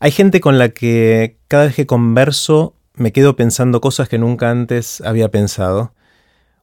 [0.00, 4.50] Hay gente con la que cada vez que converso me quedo pensando cosas que nunca
[4.50, 5.92] antes había pensado.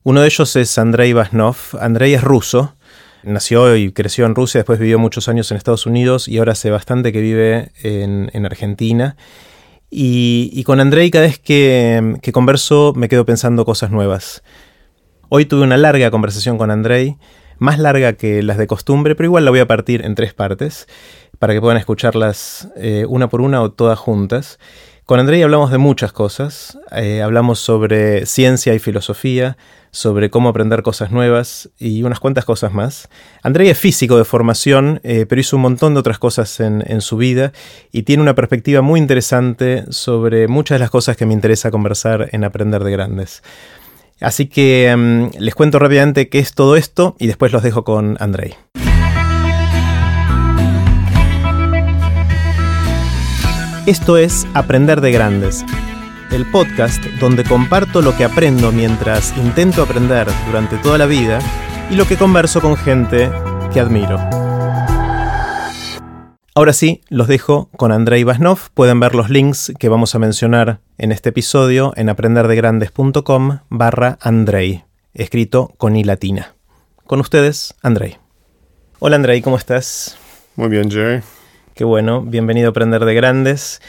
[0.04, 1.58] Uno de ellos es Andrei Vasnov.
[1.82, 2.76] Andrei es ruso.
[3.24, 6.70] Nació y creció en Rusia, después vivió muchos años en Estados Unidos y ahora hace
[6.70, 9.18] bastante que vive en, Argentina.
[9.90, 14.44] Y, con Andrei cada vez que, que converso me quedo pensando cosas nuevas.
[15.28, 17.18] Hoy tuve una larga conversación con Andrei,
[17.58, 20.88] más larga que las de costumbre, pero igual la voy a partir en tres partes
[21.40, 24.60] para que puedan escucharlas eh, una por una o todas juntas.
[25.06, 26.80] Con Andrei hablamos de muchas cosas.
[26.92, 29.56] Eh, hablamos sobre ciencia y filosofía,
[29.92, 33.08] sobre cómo aprender cosas nuevas y unas cuantas cosas más.
[33.44, 37.18] Andrei es físico de formación, eh, pero hizo un montón de otras cosas en, su
[37.18, 37.54] vida
[37.92, 42.30] y tiene una perspectiva muy interesante sobre muchas de las cosas que me interesa conversar
[42.32, 43.44] en Aprender de Grandes.
[44.20, 48.18] Así que em, les cuento rápidamente qué es todo esto y después los dejo con
[48.20, 48.56] Andrei.
[53.86, 55.64] Esto es Aprender de Grandes,
[56.32, 61.38] el podcast donde comparto lo que aprendo mientras intento aprender durante toda la vida
[61.92, 63.30] y lo que converso con gente
[63.72, 64.18] que admiro.
[66.56, 68.72] Ahora sí, los dejo con Andrei Vasnov.
[68.74, 74.84] Pueden ver los links que vamos a mencionar en este episodio en aprenderdegrandes.com barra Andrei,
[75.14, 76.56] escrito con i latina.
[77.06, 78.18] Con ustedes, Andrei.
[78.98, 80.18] Hola Andrei, ¿cómo estás?
[80.56, 81.22] Muy bien, Jerry.
[81.76, 83.82] Qué bueno, bienvenido a Aprender de Grandes.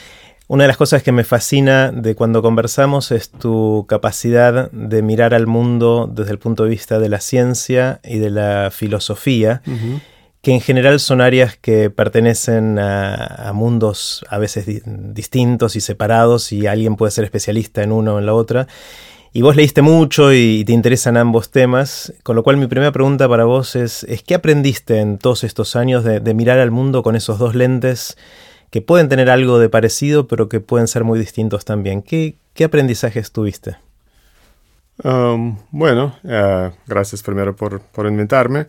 [0.48, 5.34] Una de las cosas que me fascina de cuando conversamos es tu capacidad de mirar
[5.34, 9.62] al mundo desde el punto de vista de la ciencia y de la filosofía,
[10.42, 14.66] que en general son áreas que pertenecen a, mundos a veces
[15.14, 18.66] distintos y separados y alguien puede ser especialista en uno o en la otra.
[19.36, 23.28] Y vos leíste mucho y te interesan ambos temas, con lo cual mi primera pregunta
[23.28, 27.16] para vos es, es ¿qué aprendiste en todos estos años de, mirar al mundo con
[27.16, 28.16] esos dos lentes
[28.70, 32.00] que pueden tener algo de parecido, pero que pueden ser muy distintos también?
[32.00, 33.76] ¿Qué, qué aprendizajes tuviste?
[35.04, 38.68] Um, bueno, uh, gracias primero por, por invitarme.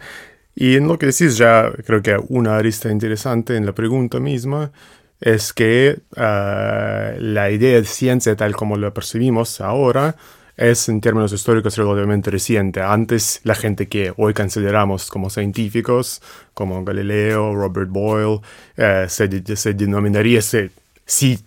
[0.54, 4.74] Y en lo que decís ya creo que una arista interesante en la pregunta misma
[5.22, 10.18] es que uh, la idea de ciencia tal como la percibimos ahora
[10.58, 12.82] es en términos históricos relativamente reciente.
[12.82, 16.22] Antes la gente que hoy consideramos como científicos,
[16.54, 18.42] como Galileo, Robert Boyle,
[18.76, 21.40] eh, se, se, denominaría si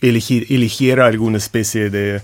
[0.00, 2.22] eligiera alguna especie de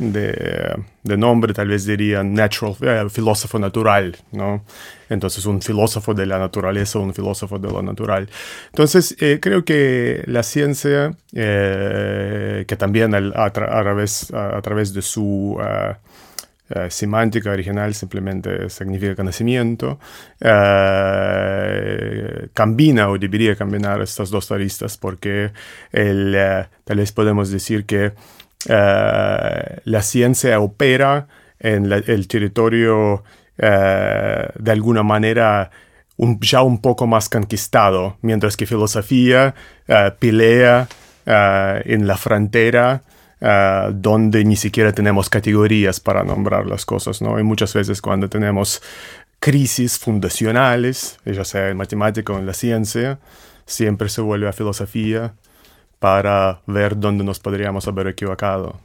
[0.00, 4.64] de, nombre, tal vez dirían natural, eh, filósofo natural, ¿no?
[5.08, 8.28] Entonces, un filósofo de la naturaleza, un filósofo de lo natural.
[8.68, 15.58] Entonces, eh, creo que la ciencia, eh, que también a, través, a, través de su
[16.88, 19.98] semántica original simplemente significa conocimiento,
[22.54, 25.50] combina o debería combinar estas dos aristas porque
[25.90, 26.36] el,
[26.84, 28.12] tal vez podemos decir que
[28.66, 31.26] la ciencia opera
[31.58, 33.22] en el territorio
[33.58, 35.70] eh, de alguna manera
[36.40, 39.54] ya un poco más conquistado, mientras que filosofía
[39.88, 40.88] eh, pelea
[41.26, 43.02] en la frontera
[43.92, 47.38] donde ni siquiera tenemos categorías para nombrar las cosas, ¿no?
[47.38, 48.82] Y muchas veces cuando tenemos
[49.38, 53.18] crisis fundacionales, ya sea en matemática o en la ciencia,
[53.64, 55.34] siempre se vuelve a filosofía
[56.00, 58.80] para ver dónde nos podríamos haber equivocado.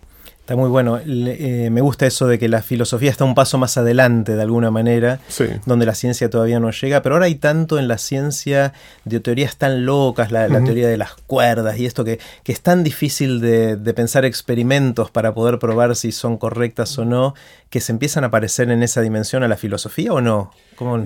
[0.45, 0.99] Está muy bueno.
[1.03, 4.69] Eh, me gusta eso de que la filosofía está un paso más adelante de alguna
[4.69, 5.19] manera,
[5.65, 8.71] donde la ciencia todavía no llega, pero ahora hay tanto en la ciencia
[9.05, 12.83] de teorías tan locas, la, teoría de las cuerdas y esto que, que es tan
[12.83, 17.33] difícil de, pensar experimentos para poder probar si son correctas o no,
[17.71, 20.51] que se empiezan a aparecer en esa dimensión a la filosofía o no.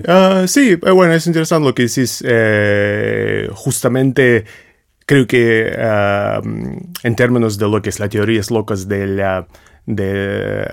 [0.06, 2.22] Ah, sí, eh, bueno, es interesante lo que decís.
[2.26, 4.44] Eh, justamente
[5.10, 5.72] creo que
[7.02, 9.48] en términos de lo que es las teorías locas de la
[9.84, 10.64] de,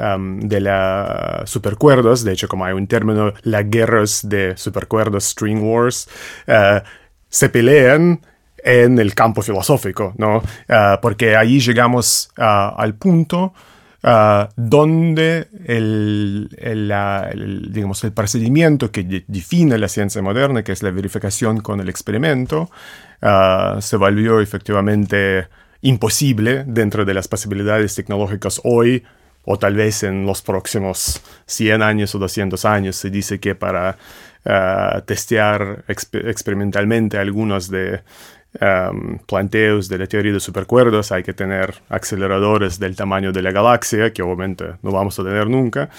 [0.41, 6.07] de la supercuerdas, de hecho como hay un término, las guerras de supercuerdas, string wars,
[6.47, 6.85] uh,
[7.27, 8.21] se pelean
[8.63, 10.37] en el campo filosófico, ¿no?
[10.37, 13.55] Uh, porque ahí llegamos uh, al punto
[14.55, 16.49] donde el,
[17.71, 22.69] digamos, el procedimiento que define la ciencia moderna, que es la verificación con el experimento,
[23.21, 25.47] Ah, se volvió efectivamente
[25.81, 29.03] imposible dentro de las posibilidades tecnológicas hoy
[29.43, 32.95] o tal vez en los próximos 100 años o 200 años.
[32.95, 33.97] Se dice que para
[34.45, 38.01] ah, testear experimentalmente algunos de
[39.25, 44.11] planteos de la teoría de supercuerdas hay que tener aceleradores del tamaño de la galaxia,
[44.11, 45.89] que obviamente no vamos a tener nunca.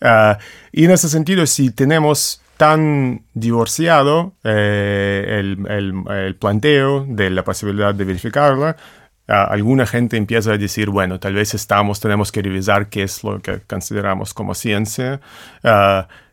[0.00, 0.38] Ah,
[0.72, 8.04] y en ese sentido, si tenemos tan divorciado el, el, planteo de la posibilidad de
[8.04, 8.76] verificarla,
[9.28, 13.40] alguna gente empieza a decir, bueno, tal vez estamos, tenemos que revisar qué es lo
[13.40, 15.20] que consideramos como ciencia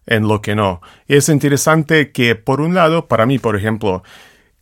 [0.08, 0.82] en lo que no.
[1.08, 4.04] Es interesante que, por un lado, para mí, por ejemplo,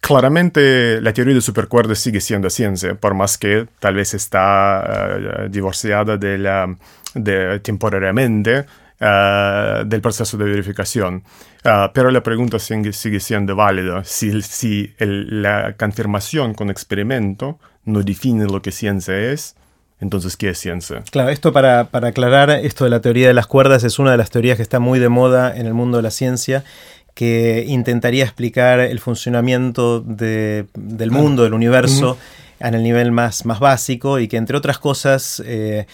[0.03, 5.47] claramente la teoría de supercuerdas sigue siendo ciencia, por más que tal vez está eh,
[5.49, 6.75] divorciada de la,
[7.15, 8.65] de, temporariamente
[8.99, 11.23] eh, del proceso de verificación.
[11.63, 14.03] Eh, pero la pregunta sigue, sigue siendo válida.
[14.03, 19.55] Si, si la confirmación con experimento no define lo que ciencia es,
[20.01, 21.01] entonces, ¿qué es ciencia?
[21.11, 24.17] Claro, esto para, para, aclarar, esto de la teoría de las cuerdas es una de
[24.17, 26.65] las teorías que está muy de moda en el mundo de la ciencia
[27.13, 32.17] que intentaría explicar el funcionamiento del mundo, del universo,
[32.59, 35.41] en el nivel más, más básico y que entre otras cosas...
[35.45, 35.85] Eh,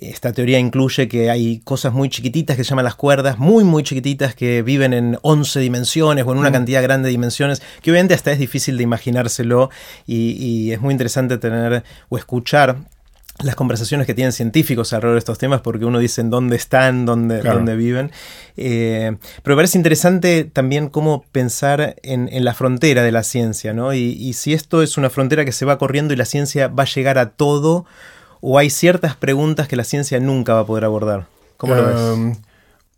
[0.00, 3.84] esta teoría incluye que hay cosas muy chiquititas que se llaman las cuerdas, muy muy
[3.84, 8.14] chiquititas que viven en 11 dimensiones o en una cantidad grande de dimensiones, que obviamente
[8.14, 9.70] hasta es difícil de imaginárselo
[10.06, 12.78] y, y, es muy interesante tener o escuchar
[13.42, 17.04] las conversaciones que tienen científicos alrededor de estos temas, porque uno dice en dónde están,
[17.04, 18.12] dónde, dónde viven.
[18.56, 23.92] Eh, pero me parece interesante también cómo pensar en, la frontera de la ciencia, ¿no?
[23.92, 26.86] Y, si esto es una frontera que se va corriendo y la ciencia va a
[26.86, 27.86] llegar a todo,
[28.40, 31.26] o hay ciertas preguntas que la ciencia nunca va a poder abordar.
[31.56, 32.00] ¿Cómo lo ves?
[32.00, 32.34] Em,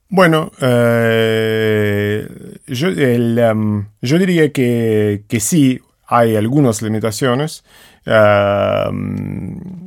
[0.09, 2.29] bueno, eh,
[2.67, 7.65] yo, em, yo, diría que, que, sí, hay algunas limitaciones.
[8.05, 9.86] Em,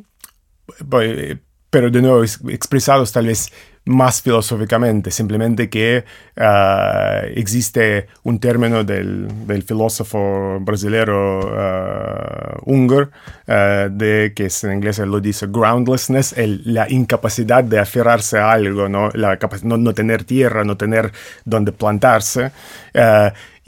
[1.69, 3.51] pero de nuevo expresados tal vez
[3.85, 6.05] más filosóficamente, simplemente que
[6.37, 13.09] ah, existe un término del, del filósofo brasilero uh, húngaro,
[13.47, 16.35] ah, de, que en inglés lo dice groundlessness,
[16.65, 19.09] la incapacidad de aferrarse a algo, ¿no?
[19.13, 21.11] La no, no tener tierra, no tener
[21.45, 22.51] donde plantarse.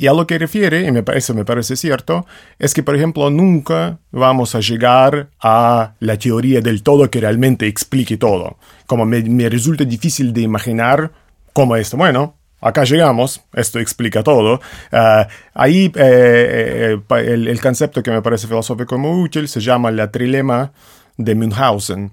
[0.01, 2.25] Y a lo que refiere, y me, eso me parece cierto,
[2.57, 7.67] es que, por ejemplo, nunca vamos a llegar a la teoría del todo que realmente
[7.67, 8.57] explique todo.
[8.87, 11.11] Como me, resulta difícil de imaginar
[11.53, 14.59] cómo esto, bueno, acá llegamos, esto explica todo.
[14.91, 20.09] Ah, ahí eh, eh, el, concepto que me parece filosófico muy útil se llama la
[20.09, 20.71] trilema
[21.17, 22.11] de Münchhausen.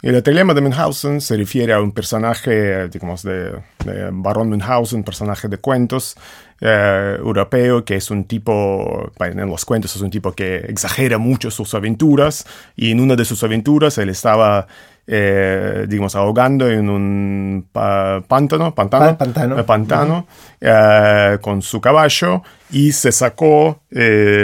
[0.00, 3.50] Y el trilema de Münchhausen se refiere a un personaje, digamos, de,
[3.84, 6.16] de Barón Münchhausen, personaje de cuentos,
[6.60, 11.50] eh, europeo, que es un tipo, en los cuentos es un tipo que exagera mucho
[11.50, 12.46] sus aventuras,
[12.76, 14.68] y en una de sus aventuras él estaba
[15.10, 20.26] eh, digamos, ahogando en un pántano, pantano, pantano, eh, pantano
[20.60, 23.80] eh, con su caballo y se sacó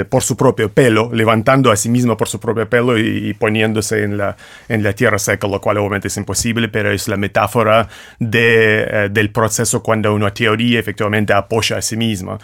[0.09, 4.17] por su propio pelo, levantando a sí mismo por su propio pelo y, poniéndose en
[4.17, 4.37] la,
[4.69, 7.89] en la tierra seca, lo cual obviamente es imposible, pero es la metáfora
[8.19, 12.39] de, del proceso cuando una teoría efectivamente apoya a sí misma.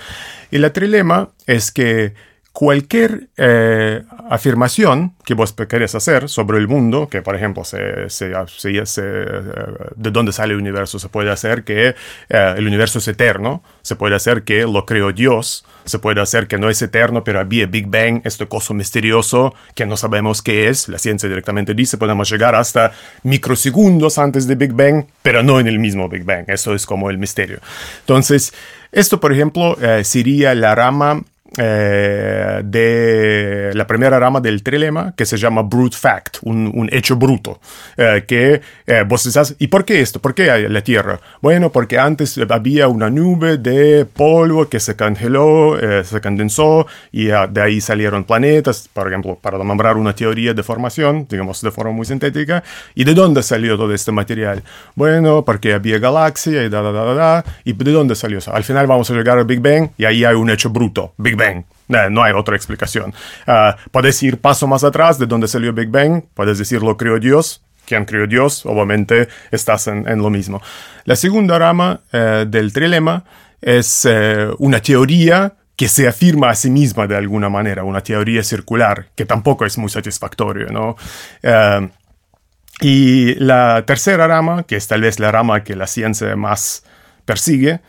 [0.50, 2.14] Y el trilema es que
[2.60, 8.34] cualquier eh, afirmación que vos querés hacer sobre el mundo, que por ejemplo se, se,
[8.84, 11.94] se, de dónde sale el universo, se puede hacer que
[12.28, 16.48] eh, el universo es eterno, se puede hacer que lo creó Dios, se puede hacer
[16.48, 20.68] que no es eterno, pero había Big Bang, este coso misterioso que no sabemos qué
[20.68, 22.92] es, la ciencia directamente dice, podemos llegar hasta
[23.22, 27.08] microsegundos antes de Big Bang, pero no en el mismo Big Bang, eso es como
[27.08, 27.60] el misterio.
[28.00, 28.52] Entonces,
[28.92, 31.22] esto, por ejemplo, eh, sería la rama
[31.58, 37.61] eh, de la primera rama del trilema que se llama brute fact, un, hecho bruto,
[37.97, 40.21] eh, que eh, vos decís, ¿y por qué esto?
[40.21, 41.21] ¿Por qué la Tierra?
[41.40, 47.61] Bueno, porque antes había una nube de polvo que se congeló, se condensó y de
[47.61, 52.07] ahí salieron planetas, por ejemplo, para nombrar una teoría de formación, digamos de forma muy
[52.07, 52.62] sintética.
[52.95, 54.62] ¿Y de dónde salió todo este material?
[54.95, 58.54] Bueno, porque había galaxia y da, da, da, da, ¿Y de dónde salió eso?
[58.54, 61.37] Al final vamos a llegar al Big Bang y ahí hay un hecho bruto, Big
[61.40, 61.64] Bang.
[62.11, 63.12] no hay otra explicación.
[63.47, 67.18] Uh, puedes ir paso más atrás de donde salió Big Bang, puedes decir lo creó
[67.18, 67.62] Dios.
[67.87, 68.64] ¿Quién creó Dios?
[68.66, 70.62] Obviamente estás en, lo mismo.
[71.06, 73.25] La segunda rama eh, del trilema
[73.61, 78.44] es eh, una teoría que se afirma a sí misma de alguna manera, una teoría
[78.44, 80.94] circular, que tampoco es muy satisfactorio, ¿no?
[81.42, 81.88] Uh,
[82.80, 86.85] y la tercera rama, que es tal vez la rama que la ciencia más
[87.25, 87.80] persigue,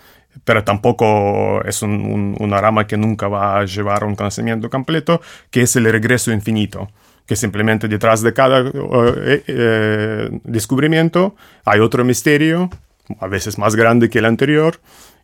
[0.44, 5.62] pero tampoco es una rama que nunca va a llevar a un conocimiento completo, que
[5.62, 6.90] es el regreso infinito,
[7.26, 11.36] que simplemente detrás de cada eh, eh, descubrimiento
[11.66, 12.70] hay otro misterio,
[13.20, 14.80] a veces más grande que el anterior,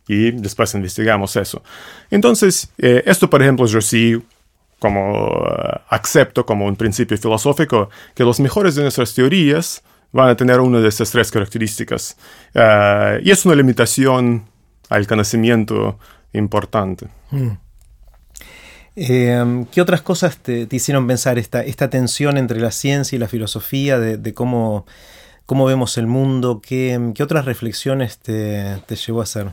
[0.06, 1.62] y después investigamos eso.
[2.10, 4.20] Entonces, eh, esto por ejemplo yo sí
[4.78, 5.44] como
[5.88, 10.78] acepto como un principio filosófico que los mejores de nuestras teorías van a tener una
[10.78, 12.16] de estas tres características.
[13.22, 14.44] y es una limitación
[14.88, 15.98] al conocimiento
[16.32, 17.08] importante.
[17.30, 17.50] Mm.
[18.96, 23.28] Em, ¿Qué otras cosas te, hicieron pensar esta, esta, tensión entre la ciencia y la
[23.28, 24.86] filosofía, de, cómo,
[25.46, 26.60] cómo, vemos el mundo?
[26.60, 29.46] ¿Qué, qué otras reflexiones te, te, llevó a hacer?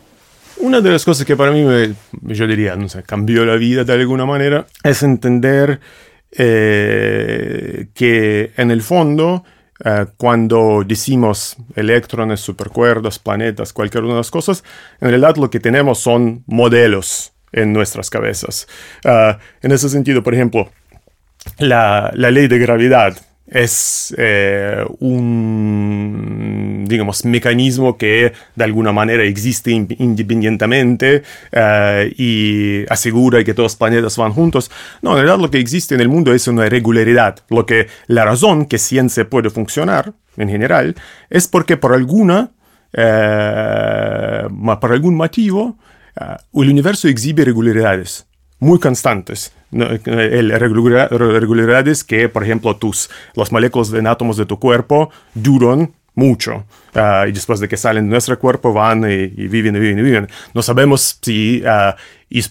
[0.58, 1.94] Una de las cosas que para mí, me,
[2.34, 5.80] yo diría, no sé, cambió la vida de alguna manera, es entender
[6.32, 9.44] eh, que en el fondo,
[9.84, 14.64] eh, cuando decimos electrones, supercuerdas, planetas, cualquier una de las cosas,
[15.02, 18.68] en realidad lo que tenemos son modelos en nuestras cabezas.
[19.04, 20.72] Ah, en ese sentido, por ejemplo,
[21.58, 23.18] la, ley de gravedad
[23.48, 33.54] es eh, un, digamos, mecanismo que de alguna manera existe independientemente eh, y asegura que
[33.54, 34.72] todos los planetas van juntos.
[35.02, 37.40] No, en realidad lo que existe en el mundo es una regularidad.
[37.50, 40.96] Lo que la razón que ciencia puede funcionar en general
[41.30, 42.52] es porque por alguna,
[42.94, 44.48] eh,
[44.80, 45.78] por algún motivo,
[46.18, 48.26] Ah, el universo exhibe regularidades
[48.60, 49.52] muy constantes.
[51.12, 56.66] Regularidades que, por ejemplo, tus, las moléculas de átomos de tu cuerpo duran mucho.
[56.94, 60.02] Ah, y después de que salen de nuestro cuerpo van y, viven y viven y
[60.02, 60.28] viven.
[60.54, 61.94] No sabemos si, uh,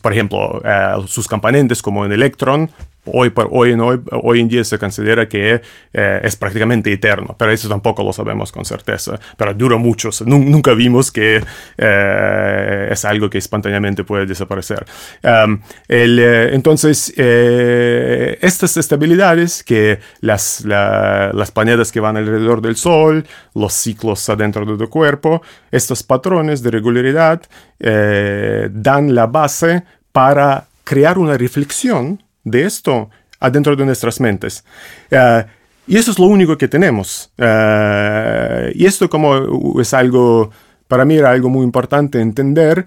[0.02, 0.62] por ejemplo,
[1.06, 2.70] sus componentes como un electrón
[3.06, 5.60] hoy, por, hoy, en hoy, hoy en día se considera que
[5.92, 10.74] eh, es prácticamente eterno, pero eso tampoco lo sabemos con certeza, pero dura mucho, nunca
[10.74, 11.42] vimos que
[11.76, 14.84] eh, es algo que espontáneamente puede desaparecer.
[15.22, 23.72] Um, eh, entonces, estas estabilidades que las, las planetas que van alrededor del Sol, los
[23.72, 27.42] ciclos adentro de tu cuerpo, estos patrones de regularidad
[27.78, 33.10] dan la base para crear una reflexión de esto
[33.40, 34.64] adentro de nuestras mentes.
[35.10, 35.44] Eh,
[35.86, 37.30] y eso es lo único que tenemos.
[37.36, 40.50] Eh, y esto como es algo,
[40.88, 42.86] para mí era algo muy importante entender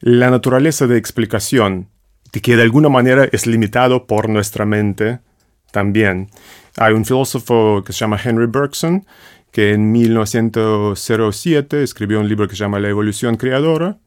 [0.00, 1.88] la naturaleza de explicación,
[2.32, 5.20] de que de alguna manera es limitado por nuestra mente
[5.72, 6.28] también.
[6.76, 9.06] Hay un filósofo que se llama Henry Bergson,
[9.50, 13.98] que en 1907 escribió un libro que se llama La evolución creadora,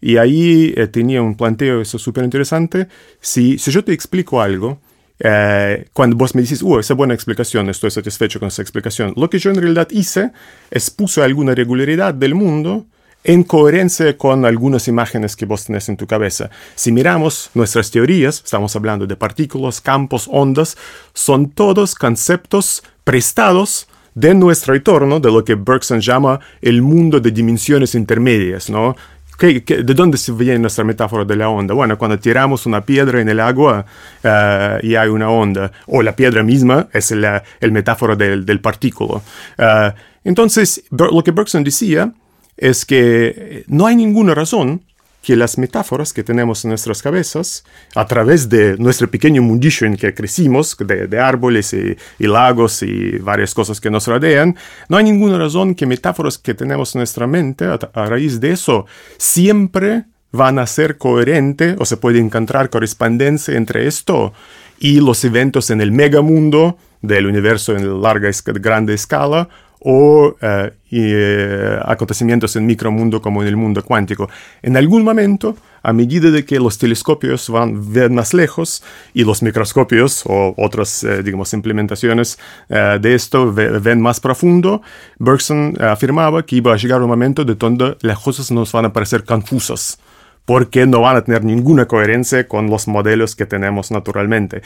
[0.00, 2.88] y ahí eh, tenía un planteo, eso súper interesante.
[3.20, 4.80] Si, si yo te explico algo,
[5.18, 9.30] eh, cuando vos me dices, uh, esa buena explicación, estoy satisfecho con esa explicación, lo
[9.30, 10.32] que yo en realidad hice
[10.70, 12.86] es puse alguna regularidad del mundo
[13.24, 16.48] en coherencia con algunas imágenes que vos tenés en tu cabeza.
[16.76, 20.76] Si miramos nuestras teorías, estamos hablando de partículas, campos, ondas,
[21.12, 27.32] son todos conceptos prestados de nuestro entorno, de lo que Bergson llama el mundo de
[27.32, 28.94] dimensiones intermedias, ¿no?
[29.38, 31.74] De dónde se viene nuestra metáfora de la onda?
[31.74, 33.84] Bueno, cuando tiramos una piedra en el agua
[34.22, 38.60] eh, y hay una onda, o la piedra misma es la el metáfora del, del
[38.60, 39.22] partículo.
[39.58, 39.92] Eh,
[40.24, 42.12] entonces, lo que Bergson decía
[42.56, 44.82] es que no hay ninguna razón
[45.26, 47.64] que las metáforas que tenemos en nuestras cabezas,
[47.96, 51.96] a través de nuestro pequeño mundillo en que crecimos, de, árboles y,
[52.28, 54.54] lagos y varias cosas que nos rodean,
[54.88, 58.86] no hay ninguna razón que metáforas que tenemos en nuestra mente, a, raíz de eso,
[59.16, 64.32] siempre van a ser coherentes o se puede encontrar correspondencia entre esto
[64.78, 68.30] y los eventos en el megamundo del universo en larga,
[68.60, 69.48] grande escala
[69.88, 74.28] o eh, eh, acontecimientos en micromundo como en el mundo cuántico.
[74.60, 78.82] En algún momento, a medida de que los telescopios van ver más lejos
[79.14, 82.36] y los microscopios o otras, eh, digamos, implementaciones
[82.68, 84.82] de esto ven más profundo,
[85.20, 88.92] Bergson afirmaba que iba a llegar un momento de donde las cosas nos van a
[88.92, 90.00] parecer confusas
[90.46, 94.62] porque no van a tener ninguna coherencia con los modelos que tenemos naturalmente.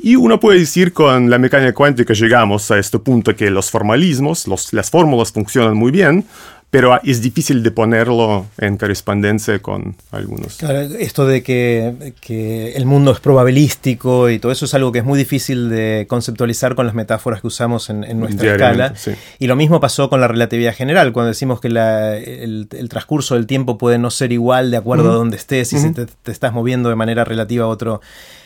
[0.00, 4.46] Y uno puede decir con la mecánica cuántica llegamos a este punto que los formalismos,
[4.72, 6.24] las fórmulas funcionan muy bien,
[6.70, 10.62] pero es difícil de ponerlo en correspondencia con algunos.
[10.62, 15.18] esto de que, el mundo es probabilístico y todo eso es algo que es muy
[15.18, 18.94] difícil de conceptualizar con las metáforas que usamos en, nuestra escala.
[19.38, 23.78] Y lo mismo pasó con la relatividad general, cuando decimos que el, transcurso del tiempo
[23.78, 26.96] puede no ser igual de acuerdo a donde estés y si te, estás moviendo de
[26.96, 28.02] manera relativa a otro,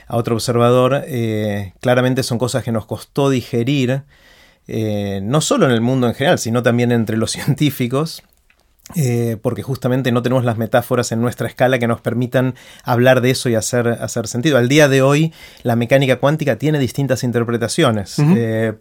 [0.07, 4.03] a otro observador, eh, claramente son cosas que nos costó digerir
[4.69, 8.23] eh, no solo en el mundo en general, sino también entre los científicos,
[8.97, 12.55] eh, porque justamente no tenemos las metáforas en nuestra escala que nos permitan
[12.85, 14.59] hablar de eso y hacer, hacer sentido.
[14.59, 18.19] Al día de hoy, la mecánica cuántica tiene distintas interpretaciones.
[18.19, 18.75] Eh,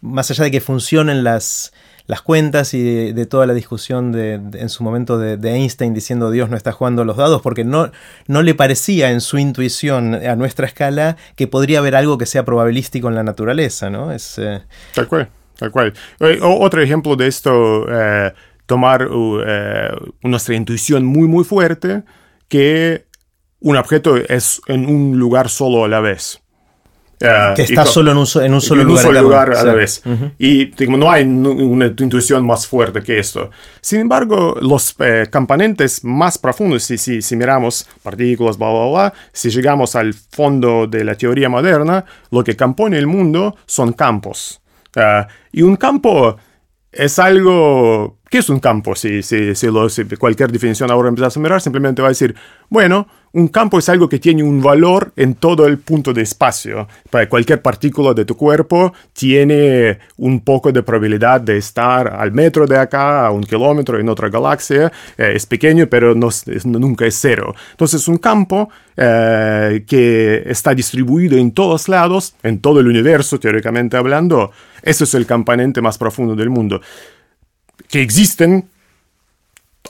[0.00, 1.72] más allá de que funcionen las,
[2.06, 6.50] las cuentas y de, toda la discusión de, en su momento de, Einstein diciendo Dios
[6.50, 7.90] no está jugando los dados, porque no,
[8.26, 12.44] no le parecía en su intuición a nuestra escala que podría haber algo que sea
[12.44, 14.12] probabilístico en la naturaleza, ¿no?
[14.12, 14.62] Es, eh,
[14.94, 15.94] Tal cual, tal cual.
[16.20, 17.86] Eh, otro ejemplo de esto...
[17.88, 18.32] Eh,
[18.66, 19.10] tomar
[20.22, 22.02] nuestra intuición muy, muy fuerte
[22.48, 23.04] que
[23.60, 26.43] un objeto es en un lugar solo a la vez.
[27.20, 29.64] Uh, que está solo en un, en un solo en lugar, un solo lugar a
[29.64, 30.02] la vez.
[30.04, 30.32] Uh -huh.
[30.38, 33.50] Y digo, no hay una intuición más fuerte que esto.
[33.80, 39.14] Sin embargo, los eh, componentes más profundos, si, si, si, miramos partículas, bla, bla, bla,
[39.32, 44.60] si llegamos al fondo de la teoría moderna, lo que compone el mundo son campos.
[44.96, 46.36] Uh, y un campo
[46.92, 48.18] es algo...
[48.34, 48.96] ¿Qué es un campo?
[48.96, 52.34] Si, si, si, lo, si cualquier definición ahora empiezas a mirar, simplemente va a decir,
[52.68, 56.88] bueno, un campo es algo que tiene un valor en todo el punto de espacio.
[57.28, 62.76] Cualquier partícula de tu cuerpo tiene un poco de probabilidad de estar al metro de
[62.76, 64.90] acá, a un kilómetro en otra galaxia.
[65.16, 67.54] Eh, es pequeño, pero nunca es cero.
[67.70, 73.96] Entonces, un campo eh, que está distribuido en todos lados, en todo el universo, teóricamente
[73.96, 74.50] hablando,
[74.82, 76.80] eso es el componente más profundo del mundo.
[77.88, 78.68] Que existen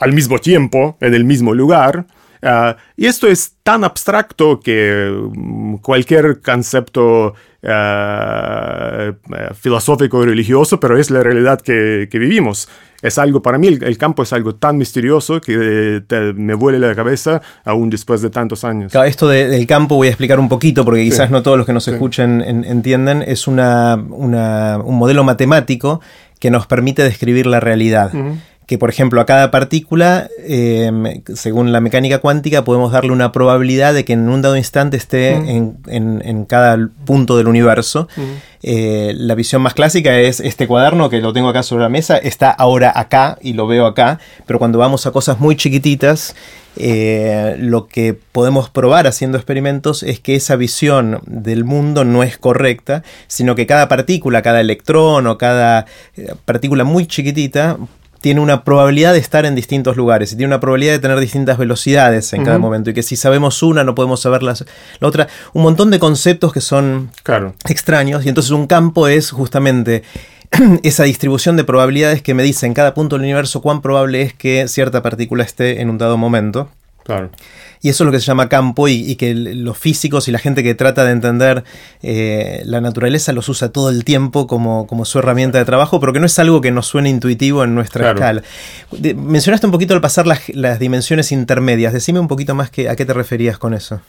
[0.01, 2.07] al mismo tiempo, en el mismo lugar,
[2.45, 10.99] Uh, y esto es tan abstracto que um, cualquier concepto uh, filosófico y religioso, pero
[10.99, 12.69] es la realidad que, que vivimos.
[13.01, 16.79] Es algo, para mí el, el, campo es algo tan misterioso que te, me vuele
[16.79, 18.93] la cabeza aún después de tantos años.
[18.93, 21.33] Claro, esto de, del campo voy a explicar un poquito porque quizás sí.
[21.33, 21.93] no todos los que nos sí.
[21.93, 23.23] escuchen en, entienden.
[23.23, 26.03] Es una, una, un modelo matemático
[26.45, 28.11] que nos permite describir la realidad.
[28.13, 28.37] Uh -huh
[28.67, 30.91] que por ejemplo a cada partícula, eh,
[31.35, 35.33] según la mecánica cuántica, podemos darle una probabilidad de que en un dado instante esté
[35.33, 38.09] en, en, en, cada punto del universo.
[38.63, 42.17] Eh, la visión más clásica es este cuaderno que lo tengo acá sobre la mesa,
[42.17, 46.35] está ahora acá y lo veo acá, pero cuando vamos a cosas muy chiquititas,
[46.77, 52.39] eh, lo que podemos probar haciendo experimentos es que esa visión del mundo no es
[52.39, 55.87] correcta, sino que cada partícula, cada electrón o cada
[56.45, 57.79] partícula muy chiquitita
[58.25, 61.59] tiene una probabilidad de estar en distintos lugares y tiene una probabilidad de tener distintas
[61.59, 62.47] velocidades en uh -huh.
[62.47, 64.65] cada momento y que si sabemos una no podemos saber las,
[64.99, 65.29] la otra.
[65.53, 67.55] Un montón de conceptos que son claro.
[67.69, 70.05] extraños y entonces un campo es justamente
[70.83, 74.35] esa distribución de probabilidades que me dice en cada punto del universo cuán probable es
[74.35, 76.69] que cierta partícula esté en un dado momento.
[77.05, 77.31] Claro.
[77.83, 80.39] Y eso es lo que se llama campo y, y que los físicos y la
[80.39, 81.65] gente que trata de entender
[82.03, 86.15] eh, la naturaleza los usa todo el tiempo como, como, su herramienta de trabajo, pero
[86.15, 88.41] que no es algo que nos suene intuitivo en nuestra claro.
[88.41, 88.43] escala.
[88.91, 91.93] De, mencionaste un poquito al pasar las, las, dimensiones intermedias.
[91.93, 94.01] Decime un poquito más que, a qué te referías con eso.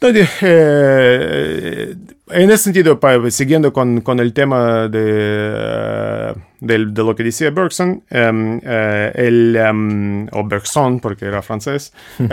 [0.00, 1.94] No, eh,
[2.30, 8.02] en ese sentido, siguiendo con, con el tema de, de, de, lo que decía Bergson,
[8.10, 12.24] um, uh, el, um, o Bergson, porque era francés, uh,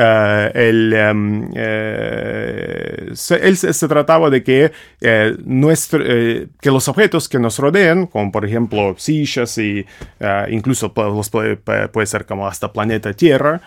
[0.53, 4.71] el, um, uh, se, él se, se, trataba de que,
[5.45, 9.85] nuestro, que los objetos que nos rodean, como por ejemplo sillas y
[10.49, 13.61] incluso los puede, puede, ser como hasta planeta Tierra,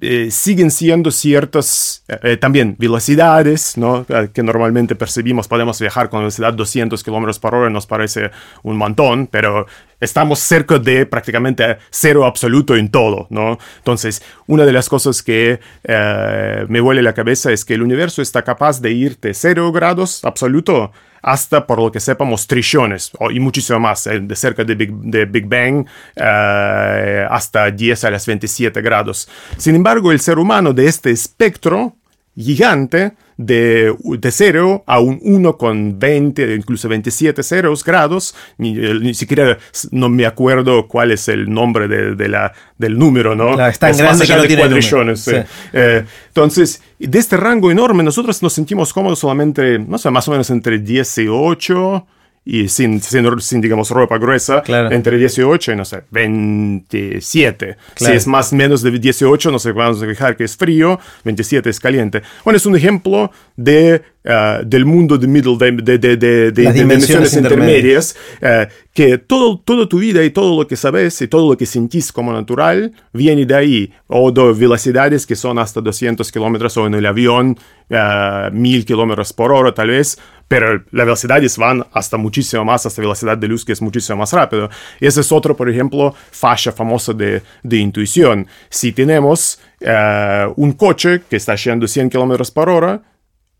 [0.00, 4.06] eh, siguen siendo ciertas eh, también velocidades ¿no?
[4.08, 5.48] Eh, que normalmente percibimos.
[5.48, 8.30] Podemos viajar con velocidad 200 kilómetros por hora, nos parece
[8.62, 9.66] un montón, pero
[10.00, 13.26] estamos cerca de prácticamente cero absoluto en todo.
[13.30, 13.58] ¿no?
[13.78, 18.22] Entonces, una de las cosas que eh, me vuelve la cabeza es que el universo
[18.22, 23.40] está capaz de ir de cero grados absoluto hasta, por lo que sepamos, trillones y
[23.40, 28.26] muchísimo más, eh, de cerca de Big, de Big Bang eh, hasta 10 a las
[28.26, 29.28] 27 grados.
[29.56, 31.96] Sin embargo, el ser humano de este espectro
[32.36, 39.14] gigante de, de 0 a un 1 con 20, incluso 27 ceros grados, ni, ni,
[39.14, 39.56] siquiera
[39.90, 43.54] no me acuerdo cuál es el nombre de, de la, del número, ¿no?
[43.54, 45.16] Claro, es tan es grande que no tiene número.
[45.16, 45.32] Sí.
[45.72, 50.32] Eh, entonces, de este rango enorme, nosotros nos sentimos cómodos solamente, no sé, más o
[50.32, 52.06] menos entre 18
[52.44, 54.90] y sin, sin, sin, digamos, ropa gruesa, claro.
[54.90, 57.76] entre 18 y, no sé, 27.
[57.94, 58.12] Claro.
[58.12, 61.68] Si es más menos de 18, no sé, vamos a fijar que es frío, 27
[61.68, 62.22] es caliente.
[62.42, 66.74] Bueno, es un ejemplo de, uh, del mundo de middle, de, de, de, de dimensiones,
[66.74, 71.50] dimensiones, intermedias, uh, que todo, toda tu vida y todo lo que sabes y todo
[71.50, 76.32] lo que sentís como natural viene de ahí, o de velocidades que son hasta 200
[76.32, 77.58] kilómetros o en el avión,
[77.90, 80.18] uh, 1000 kilómetros por hora tal vez,
[80.50, 84.32] pero las velocidades van hasta muchísimo más, hasta velocidad de luz que es muchísimo más
[84.32, 84.68] rápido.
[84.98, 88.48] Y ese es otro, por ejemplo, fascia famosa de, de intuición.
[88.68, 93.00] Si tenemos uh, un coche que está yendo 100 kilómetros por hora,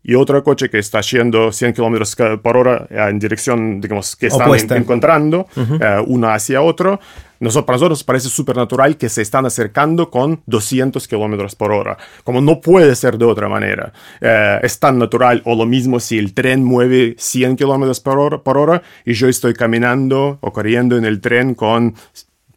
[0.03, 4.53] y otro coche que está yendo 100 kilómetros por hora en dirección, digamos, que están
[4.53, 6.01] en, encontrando, uh -huh.
[6.01, 6.99] uh, uno hacia otro.
[7.41, 11.97] Nosotros, para nosotros parece súper natural que se están acercando con 200 kilómetros por hora,
[12.23, 13.93] como no puede ser de otra manera.
[14.21, 18.37] Uh, es tan natural, o lo mismo si el tren mueve 100 kilómetros por hora,
[18.43, 21.95] por hora y yo estoy caminando o corriendo en el tren con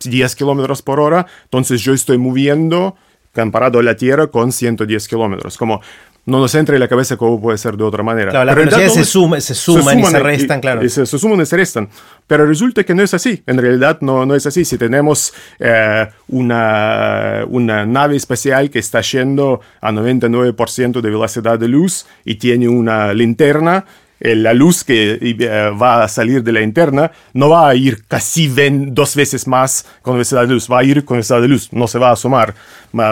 [0.04, 2.94] 10 kilómetros por hora, entonces yo estoy moviendo
[3.34, 5.56] comparado a la Tierra con 110 kilómetros.
[5.56, 5.80] Como
[6.26, 8.30] no nos entra en la cabeza cómo puede ser de otra manera.
[8.30, 10.88] Claro, las velocidades se, suma, se, suman y se restan, claro.
[10.88, 11.88] se, suman y se restan.
[12.26, 13.42] Pero resulta que no es así.
[13.46, 14.64] En realidad no, no es así.
[14.64, 21.68] Si tenemos eh, una, una nave espacial que está yendo a 99% de velocidad de
[21.68, 23.84] luz y tiene una linterna,
[24.20, 28.48] la luz que eh, va a salir de la interna no va a ir casi
[28.48, 31.86] dos veces más con velocidad de luz, va a ir con velocidad de luz, no
[31.86, 32.54] se va a sumar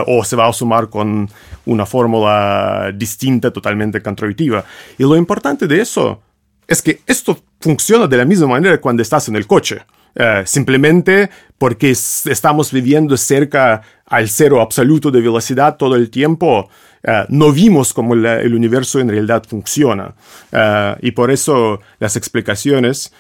[0.06, 1.28] o se va a sumar con
[1.66, 4.64] una fórmula distinta, totalmente contraintuitiva.
[4.98, 6.22] Y lo importante de eso
[6.66, 9.82] es que esto funciona de la misma manera cuando estás en el coche.
[10.14, 16.68] Eh, simplemente porque estamos viviendo cerca al cero absoluto de velocidad todo el tiempo,
[17.02, 20.14] eh, no vimos cómo el universo en realidad funciona.
[20.50, 23.12] Eh, y por eso las explicaciones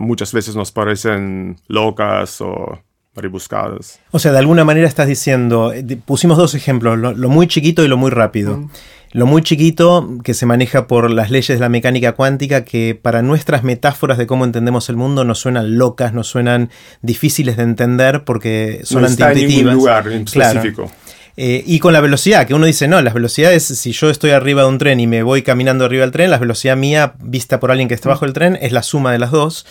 [0.00, 2.80] muchas veces nos parecen locas o
[3.14, 4.00] rebuscadas.
[4.10, 5.72] O sea, de alguna manera estás diciendo,
[6.04, 8.56] pusimos dos ejemplos, lo, muy chiquito y lo muy rápido.
[8.56, 8.70] Mm.
[9.14, 13.20] Lo muy chiquito, que se maneja por las leyes de la mecánica cuántica, que para
[13.20, 16.70] nuestras metáforas de cómo entendemos el mundo nos suenan locas, nos suenan
[17.02, 20.90] difíciles de entender porque son no está en ningún lugar específico.
[21.36, 24.62] Eh, y con la velocidad, que uno dice, no, las velocidades, si yo estoy arriba
[24.62, 27.70] de un tren y me voy caminando arriba del tren, la velocidad mía vista por
[27.70, 29.66] alguien que está bajo el tren es la suma de las dos.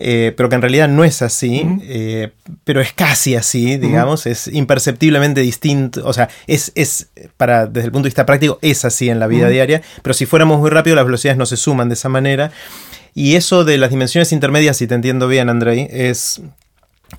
[0.00, 2.30] Eh, pero que en realidad no es así, eh,
[2.62, 7.90] pero es casi así, digamos, es imperceptiblemente distinto, o sea, es, es, para, desde el
[7.90, 10.94] punto de vista práctico, es así en la vida diaria, pero si fuéramos muy rápido
[10.94, 12.52] las velocidades no se suman de esa manera.
[13.12, 16.40] Y eso de las dimensiones intermedias, si te entiendo bien, Andrei, es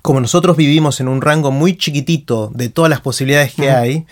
[0.02, 4.06] como nosotros vivimos en un rango muy chiquitito de todas las posibilidades que hay,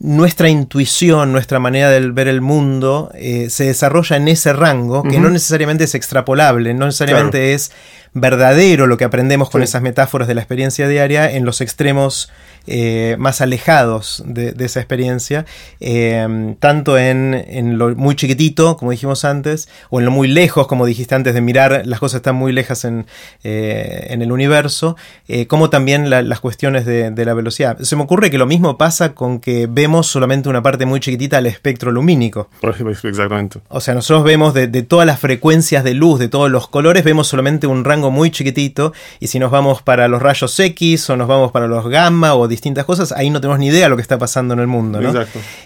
[0.00, 5.18] nuestra intuición, nuestra manera de ver el mundo eh, se desarrolla en ese rango, que
[5.18, 7.72] no necesariamente es extrapolable, no necesariamente es
[8.20, 12.30] verdadero lo que aprendemos con esas metáforas de la experiencia diaria en los extremos
[12.70, 15.46] eh, más alejados de, esa experiencia,
[15.80, 20.84] em, tanto en, lo muy chiquitito, como dijimos antes, o en lo muy lejos, como
[20.84, 23.06] dijiste antes, de mirar las cosas están muy lejas en,
[23.42, 24.96] eh, el universo,
[25.28, 27.78] eh, como también las cuestiones de, la velocidad.
[27.80, 31.36] Se me ocurre que lo mismo pasa con que vemos solamente una parte muy chiquitita
[31.36, 32.50] del espectro lumínico.
[32.62, 33.60] Exactamente.
[33.68, 37.02] O sea, nosotros vemos de, de todas las frecuencias de luz, de todos los colores,
[37.02, 41.16] vemos solamente un rango muy chiquitito, y si nos vamos para los rayos X o
[41.16, 43.96] nos vamos para los gamma o distintas cosas, ahí no tenemos ni idea de lo
[43.96, 45.00] que está pasando en el mundo.
[45.00, 45.12] ¿no?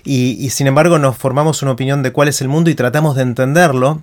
[0.05, 3.23] Y, sin embargo nos formamos una opinión de cuál es el mundo y tratamos de
[3.23, 4.03] entenderlo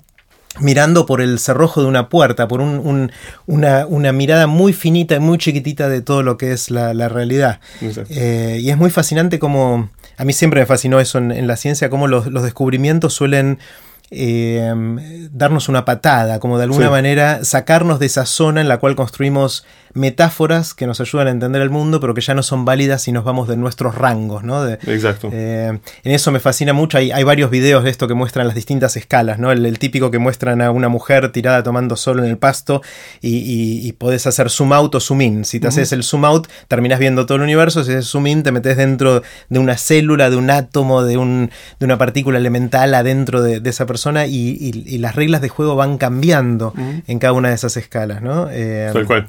[0.59, 5.87] mirando por el cerrojo de una puerta, por una, mirada muy finita y muy chiquitita
[5.89, 7.59] de todo lo que es la, realidad.
[7.81, 11.89] Eh, y es muy fascinante como, a mí siempre me fascinó eso en, la ciencia,
[11.89, 13.59] cómo los, los descubrimientos suelen
[14.11, 14.73] eh,
[15.31, 19.65] darnos una patada, como de alguna manera sacarnos de esa zona en la cual construimos
[19.93, 23.11] metáforas que nos ayudan a entender el mundo, pero que ya no son válidas si
[23.11, 24.67] nos vamos de nuestros rangos, ¿no?
[24.67, 25.29] Exacto.
[25.31, 26.97] Eh, en eso me fascina mucho.
[26.97, 29.51] Hay, hay, varios videos de esto que muestran las distintas escalas, ¿no?
[29.51, 32.81] El, típico que muestran a una mujer tirada tomando sol en el pasto
[33.21, 35.45] y, podés hacer zoom out o zoom in.
[35.45, 37.83] Si te haces el zoom out, terminás viendo todo el universo.
[37.83, 41.51] Si haces zoom in, te metes dentro de una célula, de un átomo, de, un,
[41.79, 46.73] de una partícula elemental adentro de, esa persona y, las reglas de juego van cambiando
[47.07, 48.47] en cada una de esas escalas, ¿no?
[48.51, 49.27] Eh, Tal cual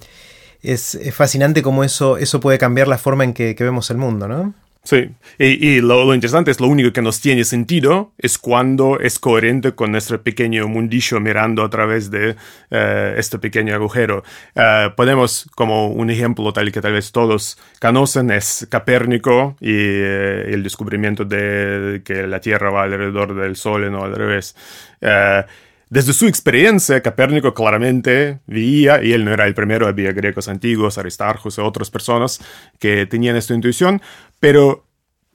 [0.63, 4.55] es, fascinante cómo eso, eso puede cambiar la forma en que, vemos el mundo, ¿no?
[4.83, 9.73] Sí, y, lo, interesante es lo único que nos tiene sentido es cuando es coherente
[9.73, 12.35] con nuestro pequeño mundillo mirando a través de
[12.71, 14.25] eh, este pequeño agujero.
[14.55, 20.47] Eh, podemos, como un ejemplo tal que tal vez todos conocen, es Capérnico y eh,
[20.49, 24.57] el descubrimiento de que la Tierra va alrededor del Sol y no al revés.
[25.91, 30.99] Desde su experiencia, Copérnico claramente veía, y él no era el primero, había griegos antiguos,
[30.99, 32.41] Aristarchus y otras personas
[32.79, 34.01] que tenían esta intuición,
[34.41, 34.87] pero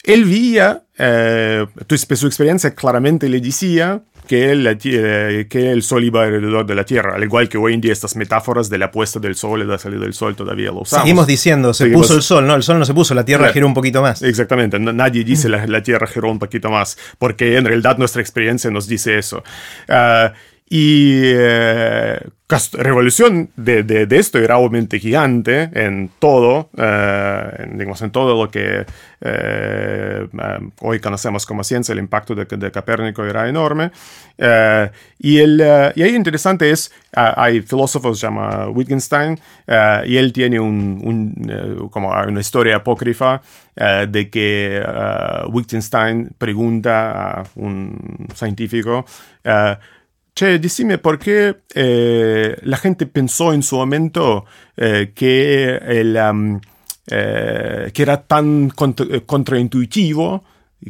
[0.03, 6.23] él veía, eh, su experiencia claramente le decía que el, eh, que el Sol iba
[6.23, 9.19] alrededor de la Tierra, al igual que hoy en día estas metáforas de la puesta
[9.19, 11.03] del Sol y la salida del Sol todavía lo usamos.
[11.03, 13.67] Seguimos diciendo, se puso el Sol, no, el Sol no se puso, la Tierra giró
[13.67, 14.21] un poquito más.
[14.21, 18.69] Exactamente, nadie dice la, la, Tierra giró un poquito más, porque en realidad nuestra experiencia
[18.71, 19.43] nos dice eso.
[19.87, 20.33] Uh,
[20.67, 22.19] y eh,
[22.73, 28.83] revolución de, de, esto era obviamente gigante en todo, eh, digamos, en todo lo que
[29.21, 30.27] eh,
[30.81, 33.91] hoy conocemos como ciencia, el impacto de, de Copérnico era enorme.
[35.19, 39.39] y, el, y ahí interesante es, hay filósofos, se llama Wittgenstein,
[40.05, 43.41] y él tiene un, un como una historia apócrifa
[43.75, 44.83] de que
[45.49, 49.05] Wittgenstein pregunta a un científico,
[50.35, 54.45] che, decime por qué eh, la gente pensó en su momento
[54.77, 55.13] eh,
[57.07, 60.43] eh, que era tan contra- contraintuitivo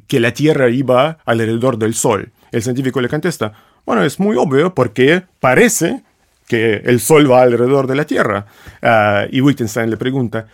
[0.07, 2.31] que la Tierra iba alrededor del Sol.
[2.51, 3.53] El científico le contesta,
[3.85, 6.01] bueno, es muy obvio porque parece
[6.47, 8.47] que el Sol va alrededor de la Tierra.
[8.81, 10.47] Ah, y Wittgenstein le pregunta,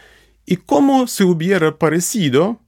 [0.45, 2.59] ¿y cómo se hubiera parecido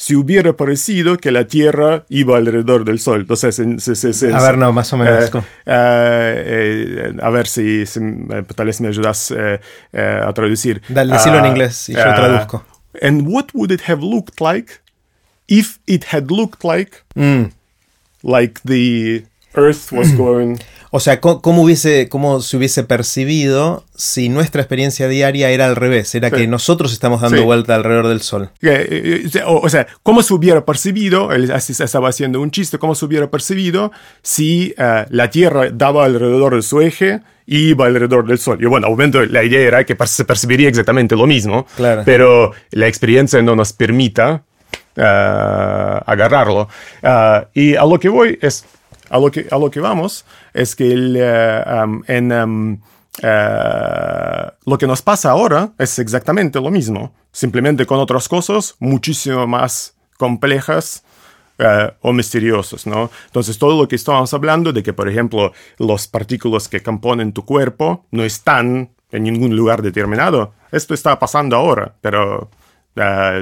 [0.00, 3.22] si hubiera parecido que la Tierra iba alrededor del Sol.
[3.22, 5.24] Entonces, se- se- se- A ver, no, más o menos.
[5.24, 5.30] eh,
[5.66, 9.60] eh, eh, a ver si, si, eh, tal vez me ayudas eh,
[9.92, 10.82] eh, a traducir.
[10.88, 12.64] Dale, decilo en Ah, inglés y yo traduzco.
[13.02, 14.74] And what would it have looked like
[15.48, 17.50] if it had looked like Mm.
[18.22, 20.58] like the Earth was going
[20.90, 26.14] O sea, ¿cómo, hubiese, ¿cómo se hubiese percibido si nuestra experiencia diaria era al revés?
[26.14, 26.36] Era Sí.
[26.36, 27.42] que nosotros estamos dando Sí.
[27.44, 28.50] vuelta alrededor del Sol.
[28.62, 31.30] Eh, eh, o, o sea, ¿cómo se hubiera percibido?
[31.32, 36.56] Él estaba haciendo un chiste, ¿cómo se hubiera percibido si eh, la Tierra daba alrededor
[36.56, 38.56] de su eje y iba alrededor del Sol?
[38.62, 42.02] Y bueno, obviamente la idea era que se percibiría exactamente lo mismo, Claro.
[42.06, 44.42] pero la experiencia no nos permita
[44.96, 46.68] agarrarlo.
[47.54, 48.64] Y a lo que voy es,
[49.10, 51.64] a lo que, a lo que vamos, es que el, eh,
[52.06, 52.82] en...
[53.22, 59.46] eh, lo que nos pasa ahora es exactamente lo mismo, simplemente con otras cosas muchísimo
[59.46, 61.04] más complejas
[61.58, 63.10] eh, o misteriosas, ¿no?
[63.26, 67.44] Entonces todo lo que estábamos hablando de que, por ejemplo, los partículas que componen tu
[67.44, 72.50] cuerpo no están en ningún lugar determinado, esto está pasando ahora, pero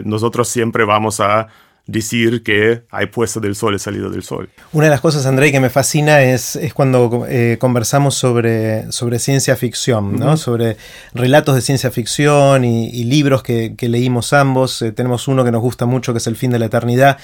[0.04, 1.48] nosotros siempre vamos a
[1.86, 4.48] decir que hay puesta del sol y salida del sol.
[4.72, 9.18] Una de las cosas, André, que me fascina es, es cuando eh, conversamos sobre, sobre
[9.20, 10.36] ciencia ficción, ¿no?
[10.36, 10.76] Sobre
[11.14, 14.82] relatos de ciencia ficción y, y libros que, que leímos ambos.
[14.82, 17.18] Eh, tenemos uno que nos gusta mucho, que es El fin de la eternidad,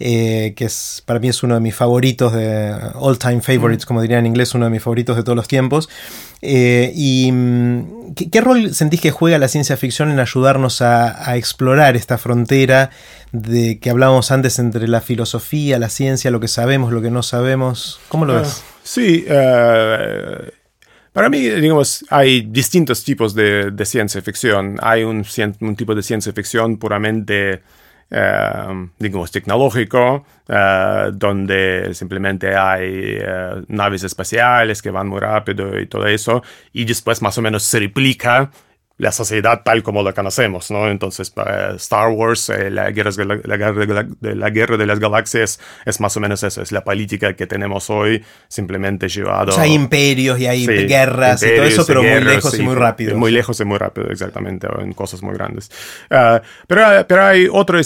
[0.00, 4.00] eh, que es para mí es uno de mis favoritos, de all time favorites, como
[4.00, 5.88] diría en inglés, uno de mis favoritos de todos los tiempos.
[6.42, 11.28] Eh, y mm, ¿qué, qué rol sentís que juega la ciencia ficción en ayudarnos a,
[11.28, 12.90] a explorar esta frontera
[13.32, 17.22] de que hablábamos antes entre la filosofía, la ciencia, lo que sabemos, lo que no
[17.22, 18.00] sabemos?
[18.08, 18.62] ¿Cómo lo ves?
[18.62, 20.50] Ah, sí, eh,
[21.12, 24.76] para mí, digamos, hay distintos tipos de, de ciencia ficción.
[24.82, 25.24] Hay un
[25.76, 27.62] tipo de ciencia ficción puramente,
[28.10, 35.86] eh, digamos, tecnológico, eh, donde simplemente hay eh, naves espaciales que van muy rápido y
[35.86, 36.42] todo eso,
[36.72, 38.50] y después más o menos se replica
[38.98, 40.88] la sociedad tal como la conocemos, ¿no?
[40.88, 44.98] Entonces, eh, Star Wars, eh, la, guerra, de la, guerra de la- guerra de las
[44.98, 49.50] galaxias, es más o menos eso, es la política que tenemos hoy, simplemente llevado...
[49.50, 52.62] O sea, hay imperios y hay Sí, guerras y todo eso, pero muy lejos y
[52.62, 53.16] muy rápido.
[53.16, 55.70] Muy lejos y muy rápido, exactamente, en cosas muy grandes.
[56.10, 57.78] Ah, pero, pero hay otro,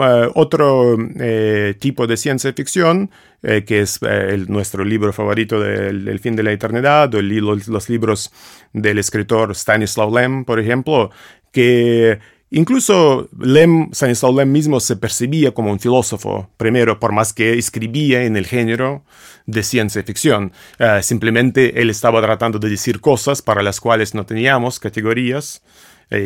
[0.00, 3.10] ah, otro eh, tipo de ciencia ficción,
[3.42, 8.30] eh, que es eh, nuestro libro favorito del, fin de la eternidad, o los, libros
[8.74, 11.10] del escritor Stanislaw Lem, por ejemplo,
[11.50, 12.18] que
[12.52, 18.24] Incluso Lem, Stanislaw Lem mismo se percibía como un filósofo, primero, por más que escribía
[18.24, 19.04] en el género
[19.46, 20.52] de ciencia ficción.
[20.80, 25.62] Eh, simplemente él estaba tratando de decir cosas para las cuales no teníamos categorías,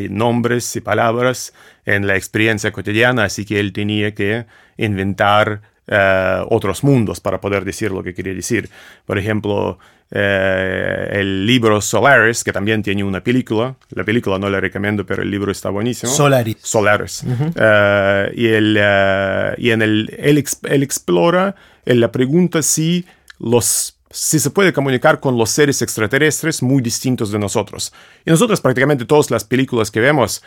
[0.09, 1.53] nombres y palabras
[1.85, 4.46] en la experiencia cotidiana, así que él tenía que
[4.79, 8.68] inventar eh, otros mundos para poder decir lo que quería decir.
[9.07, 9.79] Por ejemplo,
[10.11, 13.77] eh, el libro Solaris, que también tiene una película.
[13.90, 16.12] La película no la recomiendo, pero el libro está buenísimo.
[16.12, 16.57] Solaris.
[16.62, 17.25] Solaris.
[17.57, 23.05] Eh, y él, eh, y en el, él, ex- él explora en la pregunta si
[23.38, 27.92] los si se puede comunicar con los seres extraterrestres muy distintos de nosotros.
[28.25, 30.40] Y nosotros prácticamente todas las películas que vemos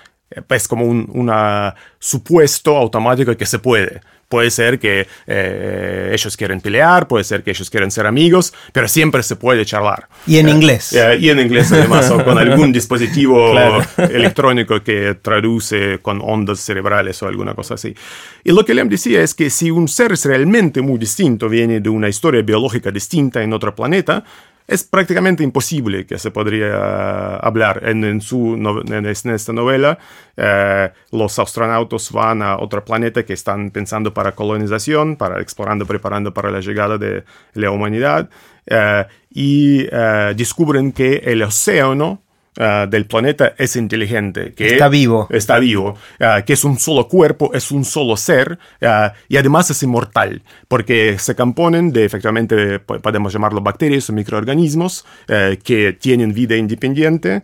[0.49, 4.01] es como un una supuesto automático que se puede.
[4.29, 8.89] Puede ser que eh, ellos quieren pelear, puede ser que ellos quieren ser amigos, pero
[8.89, 10.09] siempre se puede charlar.
[10.25, 10.91] Y en inglés.
[10.91, 13.81] Eh, y en inglés además, o con algún dispositivo Claro.
[13.97, 17.95] electrónico que traduce con ondas cerebrales o alguna cosa así.
[18.43, 21.79] Y lo que Lem decía es que si un ser es realmente muy distinto, viene
[21.79, 24.25] de una historia biológica distinta en otro planeta,
[24.67, 27.81] es prácticamente imposible que se podría hablar.
[27.85, 29.97] En, su, en es- en esta novela,
[30.35, 36.33] eh, los astronautas van a otro planeta que están pensando para colonización, para explorando, preparando
[36.33, 38.29] para la llegada de la humanidad,
[38.65, 42.21] eh, y eh, descubren que el océano
[42.57, 44.53] ah, del planeta es inteligente.
[44.53, 45.27] Que está vivo.
[45.29, 45.97] Está vivo.
[46.19, 50.41] ah, que es un solo cuerpo, es un solo ser ah, y además es inmortal
[50.67, 55.05] porque se componen de efectivamente, po- podemos llamarlo bacterias o microorganismos
[55.63, 57.43] que tienen vida independiente,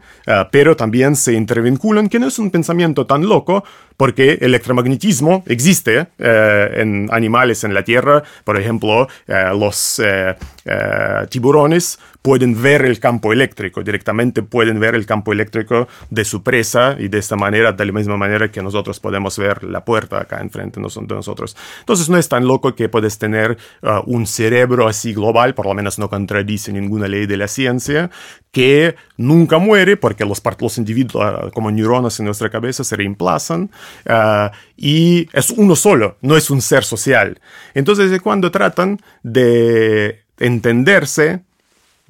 [0.51, 3.63] pero también se intervinculan, que no es un pensamiento tan loco
[3.97, 8.23] porque el electromagnetismo existe en animales en la Tierra.
[8.43, 15.05] Por ejemplo, los eh, eh, tiburones pueden ver el campo eléctrico, directamente pueden ver el
[15.05, 19.01] campo eléctrico de su presa y de esta manera, de la misma manera que nosotros
[19.01, 21.57] podemos ver la puerta acá enfrente de nosotros.
[21.81, 25.73] Entonces no es tan loco que puedes tener ah, un cerebro así global, por lo
[25.73, 28.09] menos no contradice ninguna ley de la ciencia,
[28.53, 33.69] que nunca muere porque los, los individuos ah, como neuronas en nuestra cabeza se reemplazan
[34.07, 37.41] ah, y es uno solo, no es un ser social.
[37.73, 41.41] Entonces cuando tratan de entenderse,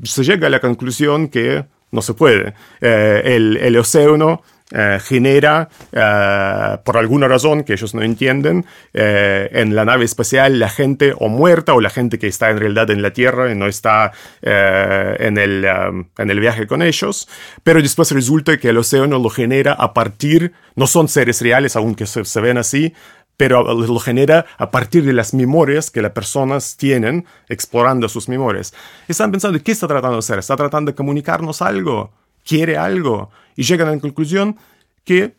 [0.01, 2.53] se llega a la conclusión que no se puede.
[2.81, 9.75] Eh, el, el océano eh, genera, eh, por alguna razón que ellos no entienden, en
[9.75, 13.03] la nave espacial la gente o muerta o la gente que está en realidad en
[13.03, 17.29] la Tierra y no está en, el, en el viaje con ellos,
[17.63, 22.07] pero después resulta que el océano lo genera a partir, no son seres reales, aunque
[22.07, 22.93] se, se ven así,
[23.37, 28.73] pero lo genera a partir de las memorias que las personas tienen explorando sus memorias.
[29.07, 30.39] Están pensando, ¿qué está tratando de hacer?
[30.39, 32.11] ¿Está tratando de comunicarnos algo?
[32.45, 33.31] ¿Quiere algo?
[33.55, 34.57] Y llegan a la conclusión
[35.03, 35.35] que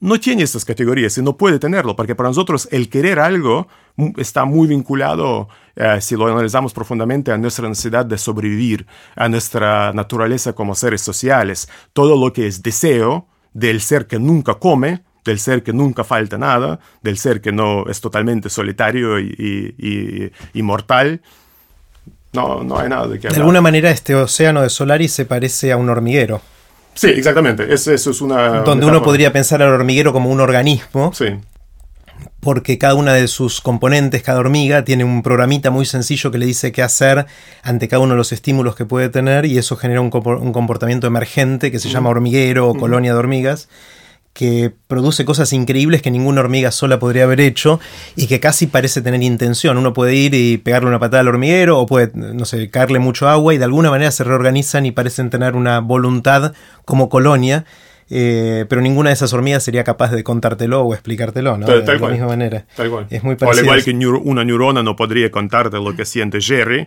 [0.00, 3.68] no tiene estas categorías y no puede tenerlo, porque para nosotros el querer algo
[4.16, 9.92] está muy vinculado, eh, si lo analizamos profundamente, a nuestra necesidad de sobrevivir, a nuestra
[9.92, 11.68] naturaleza como seres sociales.
[11.92, 16.36] Todo lo que es deseo del ser que nunca come, del ser que nunca falta
[16.38, 19.34] nada, del ser que no es totalmente solitario y,
[19.78, 19.86] y-
[20.24, 21.20] y- y mortal,
[22.32, 23.40] no, no hay nada de qué De hablar.
[23.42, 26.40] alguna manera este océano de Solaris se parece a un hormiguero,
[26.96, 27.72] Sí, exactamente.
[27.74, 28.60] Es- Eso es una.
[28.62, 31.26] donde uno podría pensar al hormiguero como un organismo, Sí.
[32.40, 36.46] porque cada una de sus componentes, cada hormiga, tiene un programita muy sencillo que le
[36.46, 37.26] dice qué hacer
[37.62, 41.70] ante cada uno de los estímulos que puede tener y eso genera un comportamiento emergente
[41.72, 43.68] que se llama hormiguero o colonia de hormigas
[44.34, 47.80] que produce cosas increíbles que ninguna hormiga sola podría haber hecho
[48.16, 49.78] y que casi parece tener intención.
[49.78, 53.28] Uno puede ir y pegarle una patada al hormiguero o puede, no sé, caerle mucho
[53.28, 56.52] agua y de alguna manera se reorganizan y parecen tener una voluntad
[56.84, 57.64] como colonia.
[58.10, 61.64] eh, pero ninguna de esas hormigas sería capaz de contártelo o explicártelo, ¿no?
[61.64, 62.12] Tal- de tal la cual.
[62.12, 62.66] misma manera.
[62.76, 63.06] Tal cual.
[63.08, 63.64] Es muy O al parecido.
[63.64, 63.92] igual que
[64.28, 66.86] una neurona no podría contarte lo que siente Jerry.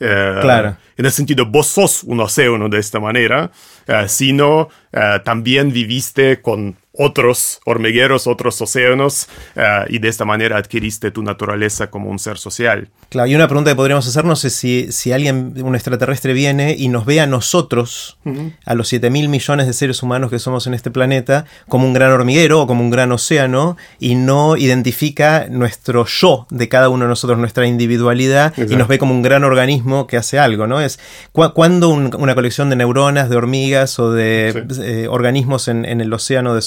[0.00, 0.76] eh, Claro.
[0.96, 3.50] En el sentido, vos sos un océano de esta manera,
[3.86, 10.56] eh, sino eh, también viviste con otros hormigueros, otros océanos, eh, y de esta manera
[10.58, 12.88] adquiriste tu naturaleza como un ser social.
[13.08, 16.88] Claro, y una pregunta que podríamos hacernos es si, si alguien, un extraterrestre viene y
[16.88, 18.18] nos ve a nosotros,
[18.66, 21.92] a los 7 mil millones de seres humanos que somos en este planeta, como un
[21.94, 27.04] gran hormiguero o como un gran océano, y no identifica nuestro yo de cada uno
[27.04, 30.80] de nosotros, nuestra individualidad, y nos ve como un gran organismo que hace algo, ¿no?
[30.80, 30.98] Es
[31.32, 34.80] cu- cuando un- una colección de neuronas, de hormigas o de Sí.
[34.82, 36.62] eh, organismos en, en el océano de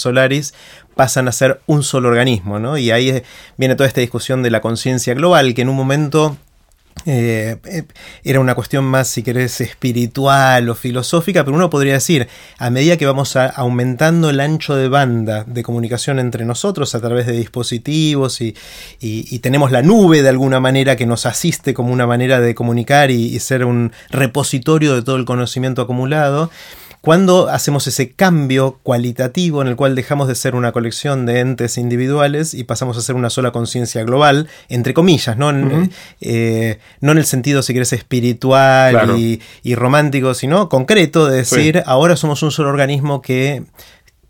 [0.95, 2.77] Pasan a ser un solo organismo, ¿no?
[2.77, 3.23] Y ahí eh,
[3.57, 6.37] viene toda esta discusión de la conciencia global, que en un momento
[7.05, 7.83] eh, eh,
[8.23, 12.97] era una cuestión más, si querés, espiritual o filosófica, pero uno podría decir, a medida
[12.97, 18.41] que vamos aumentando el ancho de banda de comunicación entre nosotros a través de dispositivos
[18.41, 18.55] y,
[19.41, 23.39] tenemos la nube de alguna manera que nos asiste como una manera de comunicar y
[23.39, 26.51] ser un repositorio de todo el conocimiento acumulado,
[27.01, 31.79] cuando hacemos ese cambio cualitativo en el cual dejamos de ser una colección de entes
[31.79, 35.51] individuales y pasamos a ser una sola conciencia global, entre comillas, ¿no?
[36.21, 39.17] Eh, no en el sentido, si querés, espiritual Claro.
[39.17, 43.63] y, y romántico, sino concreto de decir, ahora somos un solo organismo que,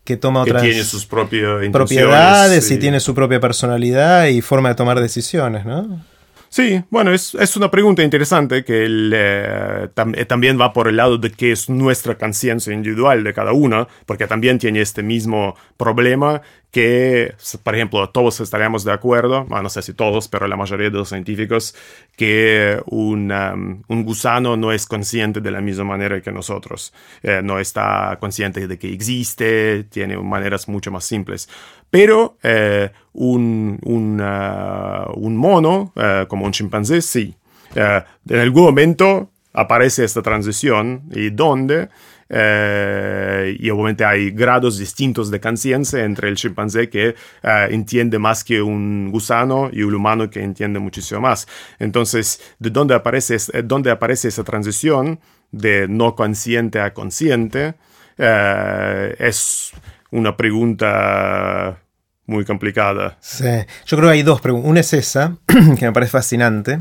[0.05, 4.75] que toma Que otras tiene sus propiedades y tiene su propia personalidad y forma de
[4.75, 6.05] tomar decisiones, ¿no?
[6.53, 10.97] Sí, bueno, es, es una pregunta interesante que el, eh, eh, también va por el
[10.97, 15.55] lado de qué es nuestra conciencia individual de cada una, porque también tiene este mismo
[15.77, 20.89] problema que, por ejemplo, todos estaríamos de acuerdo, no sé si todos, pero la mayoría
[20.89, 21.73] de los científicos,
[22.17, 27.41] que un, um, un gusano no es consciente de la misma manera que nosotros, Eh,
[27.43, 31.47] no está consciente de que existe, tiene maneras mucho más simples.
[31.91, 37.35] Pero eh, un, un, ah, mono, eh, como un chimpancé, sí.
[37.75, 41.89] Eh, en algún momento aparece esta transición y donde,
[42.29, 48.61] eh, y obviamente hay grados distintos de conciencia entre el chimpancé que entiende más que
[48.61, 51.47] un gusano y un humano que entiende muchísimo más.
[51.79, 55.19] Entonces, ¿de dónde aparece, dónde aparece esa transición
[55.51, 57.75] de no consciente a consciente?
[58.17, 59.73] es
[60.11, 61.81] una pregunta
[62.25, 63.17] muy complicada.
[63.19, 63.45] Sí,
[63.85, 64.69] yo creo que hay dos preguntas.
[64.69, 66.79] Una es esa, que me parece fascinante.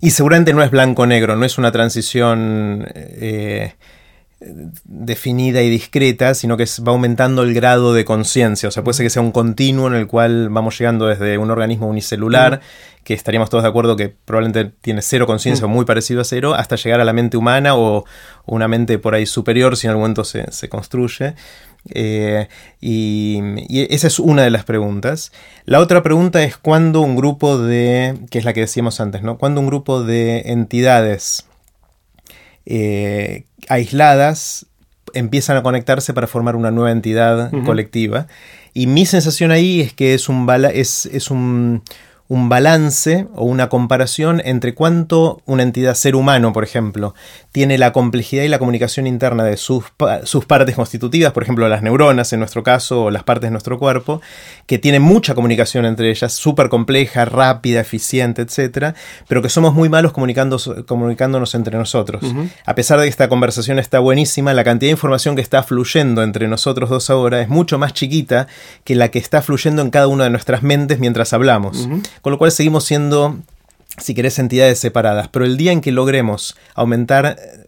[0.00, 3.74] Y seguramente no es blanco-negro, no es una transición eh,
[4.84, 8.70] definida y discreta, sino que va aumentando el grado de conciencia.
[8.70, 11.50] O sea, puede ser que sea un continuo en el cual vamos llegando desde un
[11.50, 12.62] organismo unicelular,
[13.04, 16.54] que estaríamos todos de acuerdo que probablemente tiene cero conciencia o muy parecido a cero,
[16.54, 18.06] hasta llegar a la mente humana o
[18.46, 21.34] una mente por ahí superior, si en algún momento se, se construye.
[21.88, 22.48] Eh,
[22.80, 23.40] y,
[23.92, 25.32] esa es una de las preguntas.
[25.64, 29.38] La otra pregunta es cuándo un grupo de, que es la que decíamos antes, ¿no?
[29.38, 31.46] Cuando un grupo de entidades
[32.66, 34.66] eh, aisladas
[35.14, 38.26] empiezan a conectarse para formar una nueva entidad colectiva.
[38.74, 41.82] Y mi sensación ahí es que es un, es, es un
[42.30, 47.12] un balance o una comparación entre cuánto una entidad ser humano, por ejemplo,
[47.50, 49.86] tiene la complejidad y la comunicación interna de sus,
[50.22, 53.80] sus, partes constitutivas, por ejemplo las neuronas en nuestro caso, o las partes de nuestro
[53.80, 54.20] cuerpo,
[54.66, 58.94] que tienen mucha comunicación entre ellas, súper compleja, rápida, eficiente, etc.,
[59.26, 60.56] pero que somos muy malos comunicando,
[60.86, 62.22] comunicándonos entre nosotros.
[62.64, 66.22] A pesar de que esta conversación está buenísima, la cantidad de información que está fluyendo
[66.22, 68.46] entre nosotros dos ahora es mucho más chiquita
[68.84, 71.88] que la que está fluyendo en cada una de nuestras mentes mientras hablamos.
[72.22, 73.38] Con lo cual seguimos siendo,
[73.98, 75.28] si querés, entidades separadas.
[75.28, 77.60] Pero el día en que logremos aumentar eh,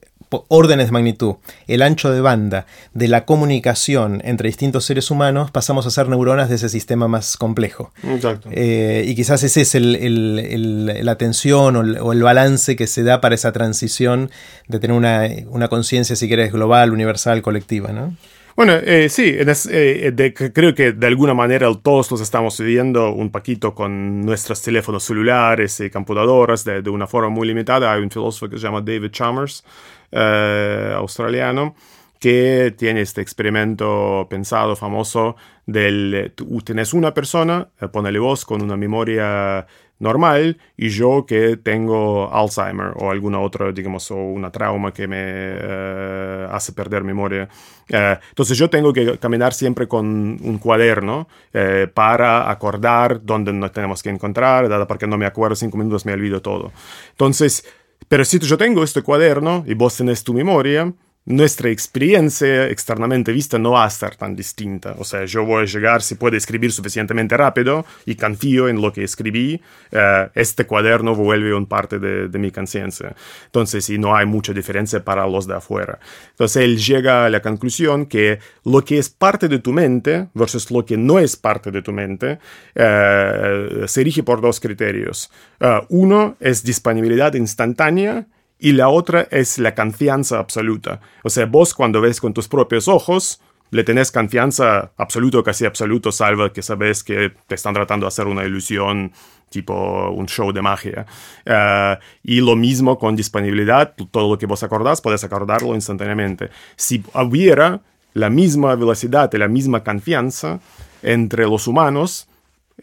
[0.48, 1.34] órdenes de magnitud,
[1.66, 6.48] el ancho de banda de la comunicación entre distintos seres humanos, pasamos a ser neuronas
[6.48, 7.92] de ese sistema más complejo.
[8.02, 8.48] Exacto.
[8.52, 13.52] Eh, y quizás ese es la tensión o el, balance que se da para esa
[13.52, 14.30] transición
[14.68, 18.14] de tener una, una conciencia, si querés, global, universal, colectiva, ¿no?
[18.54, 23.74] Bueno, eh, sí, eh, creo que de alguna manera todos los estamos viviendo un poquito
[23.74, 27.92] con nuestros teléfonos celulares y computadoras de, una forma muy limitada.
[27.92, 29.64] Hay un filósofo que se llama David Chalmers,
[30.10, 31.74] eh, australiano,
[32.20, 35.34] que tiene este experimento pensado, famoso,
[35.64, 39.66] del, tú tienes una persona, ponele voz con una memoria
[40.02, 45.16] normal y yo que tengo Alzheimer o alguna otra, digamos, o una trauma que me
[45.18, 47.48] eh, hace perder memoria.
[47.88, 53.72] Eh, entonces yo tengo que caminar siempre con un cuaderno eh, para acordar dónde nos
[53.72, 56.72] tenemos que encontrar, dado porque no me acuerdo cinco minutos, me olvido todo.
[57.10, 57.64] Entonces,
[58.08, 60.92] pero si yo tengo este cuaderno y vos tenés tu memoria,
[61.24, 64.96] nuestra experiencia externamente vista no va a estar tan distinta.
[64.98, 68.92] O sea, yo voy a llegar, si puedo escribir suficientemente rápido y confío en lo
[68.92, 69.60] que escribí,
[69.92, 73.14] eh, este cuaderno vuelve un parte de, mi conciencia.
[73.46, 76.00] Entonces, y no hay mucha diferencia para los de afuera.
[76.30, 80.72] Entonces, él llega a la conclusión que lo que es parte de tu mente versus
[80.72, 82.40] lo que no es parte de tu mente
[82.74, 85.30] eh, se rige por dos criterios.
[85.60, 88.26] Eh, uno es disponibilidad instantánea
[88.62, 91.00] y la otra es la confianza absoluta.
[91.24, 93.40] O sea, vos cuando ves con tus propios ojos,
[93.72, 98.28] le tenés confianza absoluta, casi absoluto, salvo que sabes que te están tratando de hacer
[98.28, 99.10] una ilusión,
[99.50, 101.06] tipo un show de magia.
[101.44, 106.50] Eh, y lo mismo con disponibilidad, todo lo que vos acordás, puedes acordarlo instantáneamente.
[106.76, 107.80] Si hubiera
[108.14, 110.60] la misma velocidad y la misma confianza
[111.02, 112.28] entre los humanos,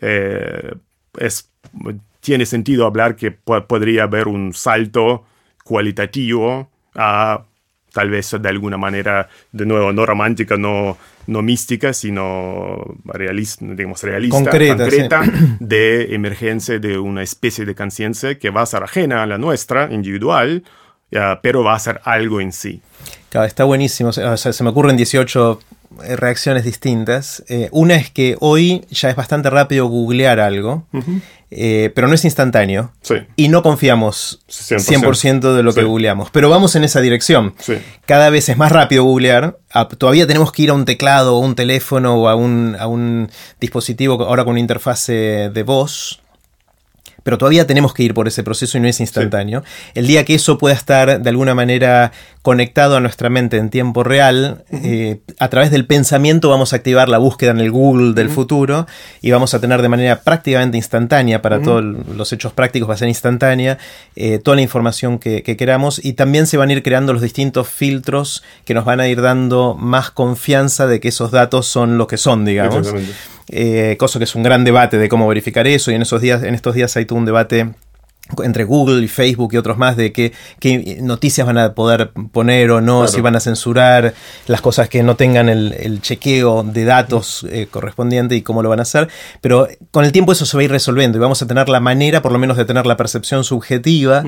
[0.02, 0.74] eh,
[2.20, 5.24] tiene sentido hablar que podría haber un salto
[5.70, 7.44] cualitativo a
[7.94, 10.98] tal vez de alguna manera, de nuevo, no romántica, no,
[11.28, 15.24] no mística, sino realista, digamos, realista, concreta,
[15.60, 19.90] de emergencia de una especie de conciencia que va a ser ajena a la nuestra,
[19.92, 20.64] individual,
[21.42, 22.82] pero va a ser algo en sí.
[23.30, 24.10] Claro, está buenísimo.
[24.10, 25.66] O sea, se me ocurren 18 eh,
[25.98, 27.44] reacciones distintas.
[27.48, 30.86] Eh, una es que hoy ya es bastante rápido googlear algo,
[31.52, 32.92] eh, pero no es instantáneo.
[33.36, 36.30] Y no confiamos 100%, de lo que googleamos.
[36.32, 37.54] Pero vamos en esa dirección.
[38.06, 39.58] Cada vez es más rápido googlear.
[39.72, 42.88] Ah, todavía tenemos que ir a un teclado o un teléfono o a un, a
[42.88, 43.30] un
[43.60, 46.22] dispositivo ahora con una interfase de voz
[47.24, 49.64] pero todavía tenemos que ir por ese proceso y no es instantáneo.
[49.94, 52.12] El día que eso pueda estar de alguna manera
[52.42, 57.10] conectado a nuestra mente en tiempo real, eh, a través del pensamiento vamos a activar
[57.10, 58.88] la búsqueda en el Google del futuro
[59.22, 62.98] y vamos a tener de manera prácticamente instantánea, para todos los hechos prácticos va a
[62.98, 63.78] ser instantánea,
[64.16, 67.68] eh, toda la información que, queramos y también se van a ir creando los distintos
[67.68, 72.08] filtros que nos van a ir dando más confianza de que esos datos son lo
[72.08, 72.94] que son, digamos.
[73.52, 76.44] Eh, cosa que es un gran debate de cómo verificar eso y en esos días,
[76.44, 77.74] en estos días hay todo un debate
[78.44, 82.72] entre Google y Facebook y otros más de qué, qué noticias van a poder poner
[82.72, 84.14] o no, si van a censurar
[84.48, 88.80] las cosas que no tengan el, chequeo de datos eh, correspondiente y cómo lo van
[88.80, 89.10] a hacer.
[89.42, 91.80] Pero con el tiempo eso se va a ir resolviendo y vamos a tener la
[91.80, 94.24] manera, por lo menos, de tener la percepción subjetiva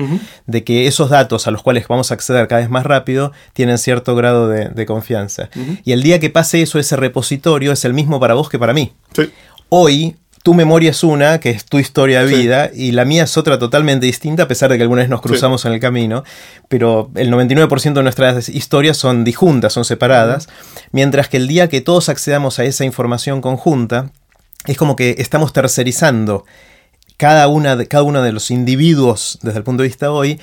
[0.46, 3.78] de que esos datos a los cuales vamos a acceder cada vez más rápido tienen
[3.78, 5.48] cierto grado de, confianza.
[5.84, 8.72] Y el día que pase eso, ese repositorio es el mismo para vos que para
[8.72, 8.92] mí.
[9.68, 13.36] Hoy tu memoria es una, que es tu historia de vida, y la mía es
[13.36, 16.24] otra totalmente distinta, a pesar de que alguna vez nos cruzamos en el camino,
[16.68, 20.48] pero el 99% de nuestras historias son disjuntas, son separadas,
[20.90, 24.10] mientras que el día que todos accedamos a esa información conjunta,
[24.66, 26.44] es como que estamos tercerizando
[27.16, 30.40] cada, una de, cada uno de los individuos desde el punto de vista hoy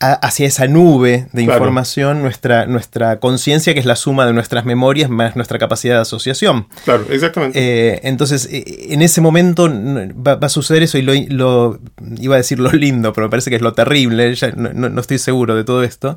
[0.00, 5.10] hacia esa nube de información nuestra, nuestra conciencia, que es la suma de nuestras memorias
[5.10, 6.68] más nuestra capacidad de asociación.
[6.84, 7.58] Claro, exactamente.
[7.58, 11.78] Eh, entonces, eh, en ese momento va, a suceder eso y lo,
[12.18, 15.18] iba a decir lo lindo, pero me parece que es lo terrible, ya no, estoy
[15.18, 16.16] seguro de todo esto,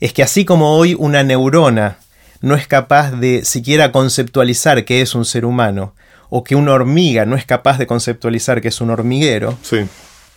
[0.00, 1.98] es que así como hoy una neurona
[2.40, 5.94] no es capaz de siquiera conceptualizar qué es un ser humano,
[6.28, 9.86] o que una hormiga no es capaz de conceptualizar que es un hormiguero, sí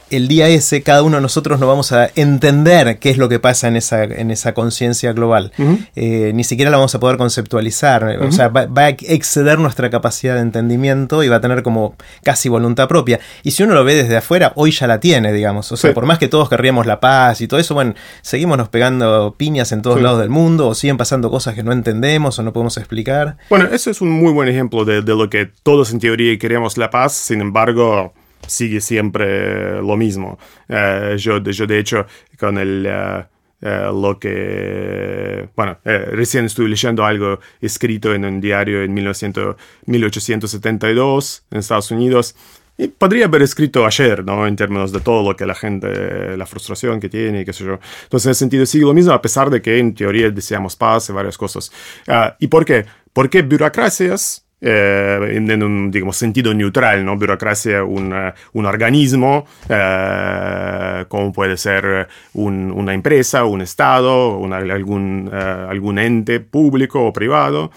[0.09, 3.39] el día ese cada uno de nosotros no vamos a entender qué es lo que
[3.39, 5.51] pasa en esa, en esa conciencia global.
[5.95, 8.03] Eh, ni siquiera la vamos a poder conceptualizar.
[8.21, 12.49] O sea, va, a exceder nuestra capacidad de entendimiento y va a tener como casi
[12.49, 13.19] voluntad propia.
[13.43, 15.71] Y si uno lo ve desde afuera, hoy ya la tiene, digamos.
[15.71, 18.69] O sea, por más que todos querríamos la paz y todo eso, bueno, seguimos nos
[18.69, 22.43] pegando piñas en todos lados del mundo o siguen pasando cosas que no entendemos o
[22.43, 23.37] no podemos explicar.
[23.49, 26.77] Bueno, eso es un muy buen ejemplo de, de lo que todos en teoría queremos
[26.77, 28.13] la paz, sin embargo
[28.47, 30.37] sigue siempre lo mismo.
[30.67, 32.05] Eh, yo, yo, de hecho,
[32.39, 32.85] con el...
[32.87, 33.23] Eh,
[33.61, 41.45] eh, lo que, bueno, recién estuve leyendo algo escrito en un diario en 1900, 1872
[41.49, 42.35] en Estados Unidos,
[42.77, 44.45] y podría haber escrito ayer, ¿no?
[44.45, 47.79] En términos de todo lo que la gente, la frustración que tiene qué sé yo.
[48.03, 51.09] Entonces, en ese sentido, sigue lo mismo, a pesar de que en teoría deseamos paz
[51.09, 51.71] y varias cosas.
[52.07, 52.85] Ah, ¿Y por qué?
[53.13, 57.17] Porque burocracias eh, en, un digamos, sentido neutral, ¿no?
[57.17, 65.99] Burocracia, un, eh, un organismo, eh, como puede ser una empresa, un Estado, algún, algún
[65.99, 67.71] ente público o privado,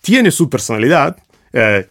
[0.00, 1.16] tiene su personalidad,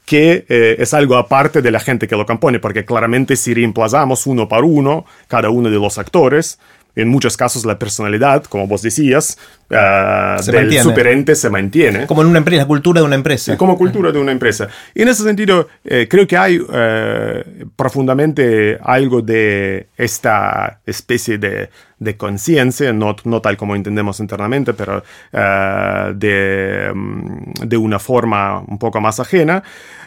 [0.05, 4.47] que es algo aparte de la gente que lo compone, porque claramente si reemplazamos uno
[4.47, 6.59] por uno cada uno de los actores,
[6.97, 9.37] en muchos casos la personalidad, como vos decías,
[9.69, 12.07] uh, del superente se mantiene.
[12.07, 13.55] Como en una empresa, la cultura de una empresa.
[13.55, 14.67] como cultura de una empresa.
[14.95, 21.69] Y en ese sentido, eh, creo que hay uh, profundamente algo de esta especie de,
[21.99, 28.59] de conciencia, no, no, tal como entendemos internamente, pero uh, de, mm, de una forma
[28.67, 29.61] un poco más ajena,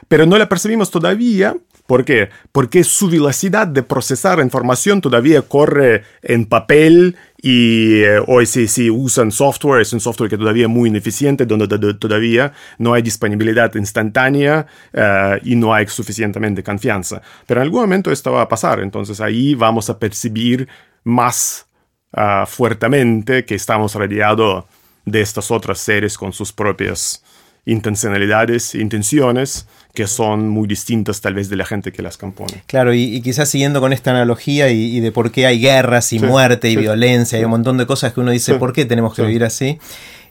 [0.08, 1.54] pero no la percibimos todavía
[1.90, 2.28] ¿Por qué?
[2.52, 9.32] Porque su velocidad de procesar información todavía corre en papel y eh, hoy si, usan
[9.32, 14.68] software, es un software que todavía es muy ineficiente, donde todavía no hay disponibilidad instantánea
[14.92, 17.22] eh, y no hay suficientemente confianza.
[17.44, 20.68] Pero en algún momento esto va a pasar, entonces ahí vamos a percibir
[21.02, 21.66] más
[22.12, 24.64] ah, fuertemente que estamos rodeados
[25.04, 27.24] de estos otros seres con sus propias
[27.64, 32.62] intencionalidades, intenciones que son muy distintas tal vez de la gente que las compone.
[32.66, 36.70] Claro, y, quizás siguiendo con esta analogía y, de por qué hay guerras y muerte
[36.70, 39.44] y violencia y un montón de cosas que uno dice, ¿por qué tenemos que vivir
[39.44, 39.78] así?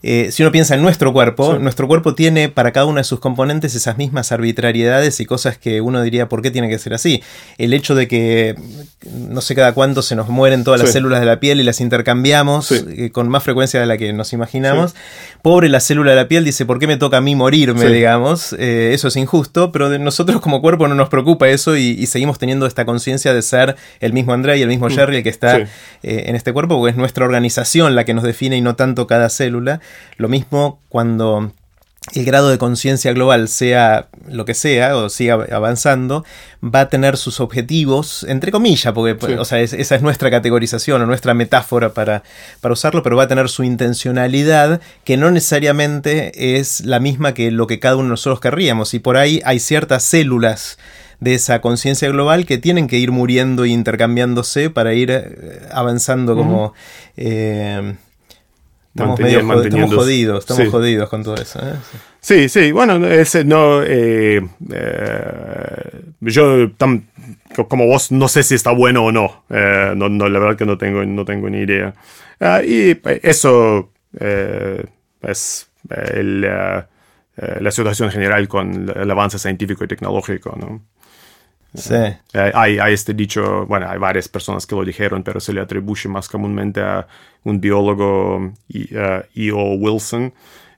[0.01, 3.19] Eh, si uno piensa en nuestro cuerpo, nuestro cuerpo tiene para cada una de sus
[3.19, 7.21] componentes esas mismas arbitrariedades y cosas que uno diría, ¿por qué tiene que ser así?
[7.57, 8.55] El hecho de que
[9.11, 11.81] no sé cada cuánto se nos mueren todas las células de la piel y las
[11.81, 14.95] intercambiamos eh, con más frecuencia de la que nos imaginamos.
[15.41, 18.53] Pobre la célula de la piel dice, ¿por qué me toca a mí morirme, digamos?
[18.53, 22.39] Eh, eso es injusto, pero de nosotros como cuerpo no nos preocupa eso y, seguimos
[22.39, 24.91] teniendo esta conciencia de ser el mismo André y el mismo mm.
[24.91, 25.67] Jerry el que está
[26.01, 29.29] en este cuerpo, porque es nuestra organización la que nos define y no tanto cada
[29.29, 29.79] célula.
[30.17, 31.51] Lo mismo cuando
[32.13, 36.23] el grado de conciencia global sea lo que sea o siga avanzando,
[36.63, 41.93] va a tener sus objetivos, entre comillas, porque esa es nuestra categorización o nuestra metáfora
[41.93, 42.23] para,
[42.61, 47.51] para usarlo, pero va a tener su intencionalidad que no necesariamente es la misma que
[47.51, 48.93] lo que cada uno de nosotros querríamos.
[48.93, 50.77] Y por ahí hay ciertas células
[51.19, 56.35] de esa conciencia global que tienen que ir muriendo e intercambiándose para ir eh, avanzando
[56.35, 56.73] como...
[58.99, 61.59] Estamos, medio jodidos, estamos jodidos con todo eso.
[61.59, 61.73] ¿eh?
[62.19, 63.81] Sí, sí, bueno, ese no.
[63.81, 64.41] Eh,
[64.71, 66.69] eh, yo,
[67.69, 69.43] como vos, no sé si está bueno o no.
[69.49, 70.29] no, no.
[70.29, 71.93] La verdad que no tengo, no tengo ni idea.
[72.39, 80.81] Ah, y eso es la situación general con el avance científico y tecnológico, ¿no?
[81.73, 81.93] Sí.
[81.93, 85.61] Eh, hay, hay este dicho, bueno, hay varias personas que lo dijeron, pero se le
[85.61, 87.07] atribuye más comúnmente a
[87.43, 89.75] un biólogo, E.O.
[89.75, 90.33] Wilson,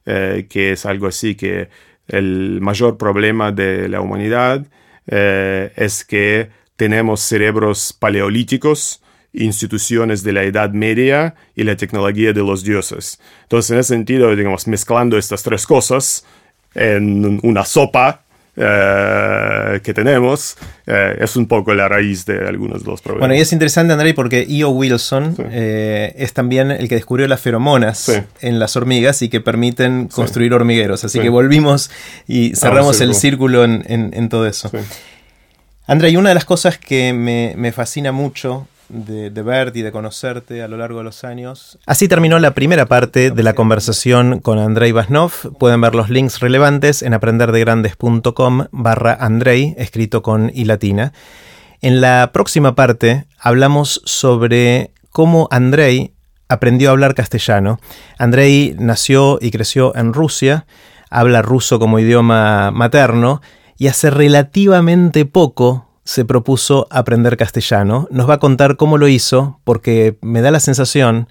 [0.05, 1.69] eh, que es algo así, que
[2.07, 4.65] el mayor problema de la humanidad
[5.07, 9.01] eh, es que tenemos cerebros paleolíticos,
[9.33, 13.21] instituciones de la Edad Media y la tecnología de los dioses.
[13.43, 16.25] Entonces, en ese sentido, digamos, mezclando estas tres cosas
[16.73, 18.23] en una sopa,
[18.57, 23.29] eh, que tenemos eh, es un poco la raíz de algunos de los problemas.
[23.29, 24.69] Bueno, y es interesante, André, porque E.O.
[24.71, 30.09] Wilson eh, es también el que descubrió las feromonas en las hormigas y que permiten
[30.09, 31.05] construir hormigueros.
[31.05, 31.91] Así que volvimos
[32.27, 34.69] y cerramos el círculo en, todo eso.
[35.87, 39.91] André, y una de las cosas que me, me fascina mucho de, verte y de
[39.91, 41.79] conocerte a lo largo de los años.
[41.85, 45.31] Así terminó la primera parte de la conversación con Andrei Vasnov.
[45.57, 51.13] Pueden ver los links relevantes en aprenderdegrandes.com barra Andrei, escrito con i latina.
[51.81, 56.13] En la próxima parte hablamos sobre cómo Andrei
[56.47, 57.79] aprendió a hablar castellano.
[58.17, 60.65] Andrei nació y creció en Rusia,
[61.09, 63.41] habla ruso como idioma materno
[63.77, 68.07] y hace relativamente poco se propuso aprender castellano.
[68.11, 71.27] Nos va a contar cómo lo hizo, porque me da la sensación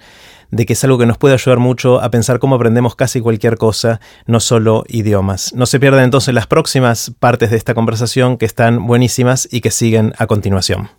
[0.51, 3.57] de que es algo que nos puede ayudar mucho a pensar cómo aprendemos casi cualquier
[3.57, 5.53] cosa, no solo idiomas.
[5.55, 9.71] No se pierdan entonces las próximas partes de esta conversación que están buenísimas y que
[9.71, 10.91] siguen a continuación.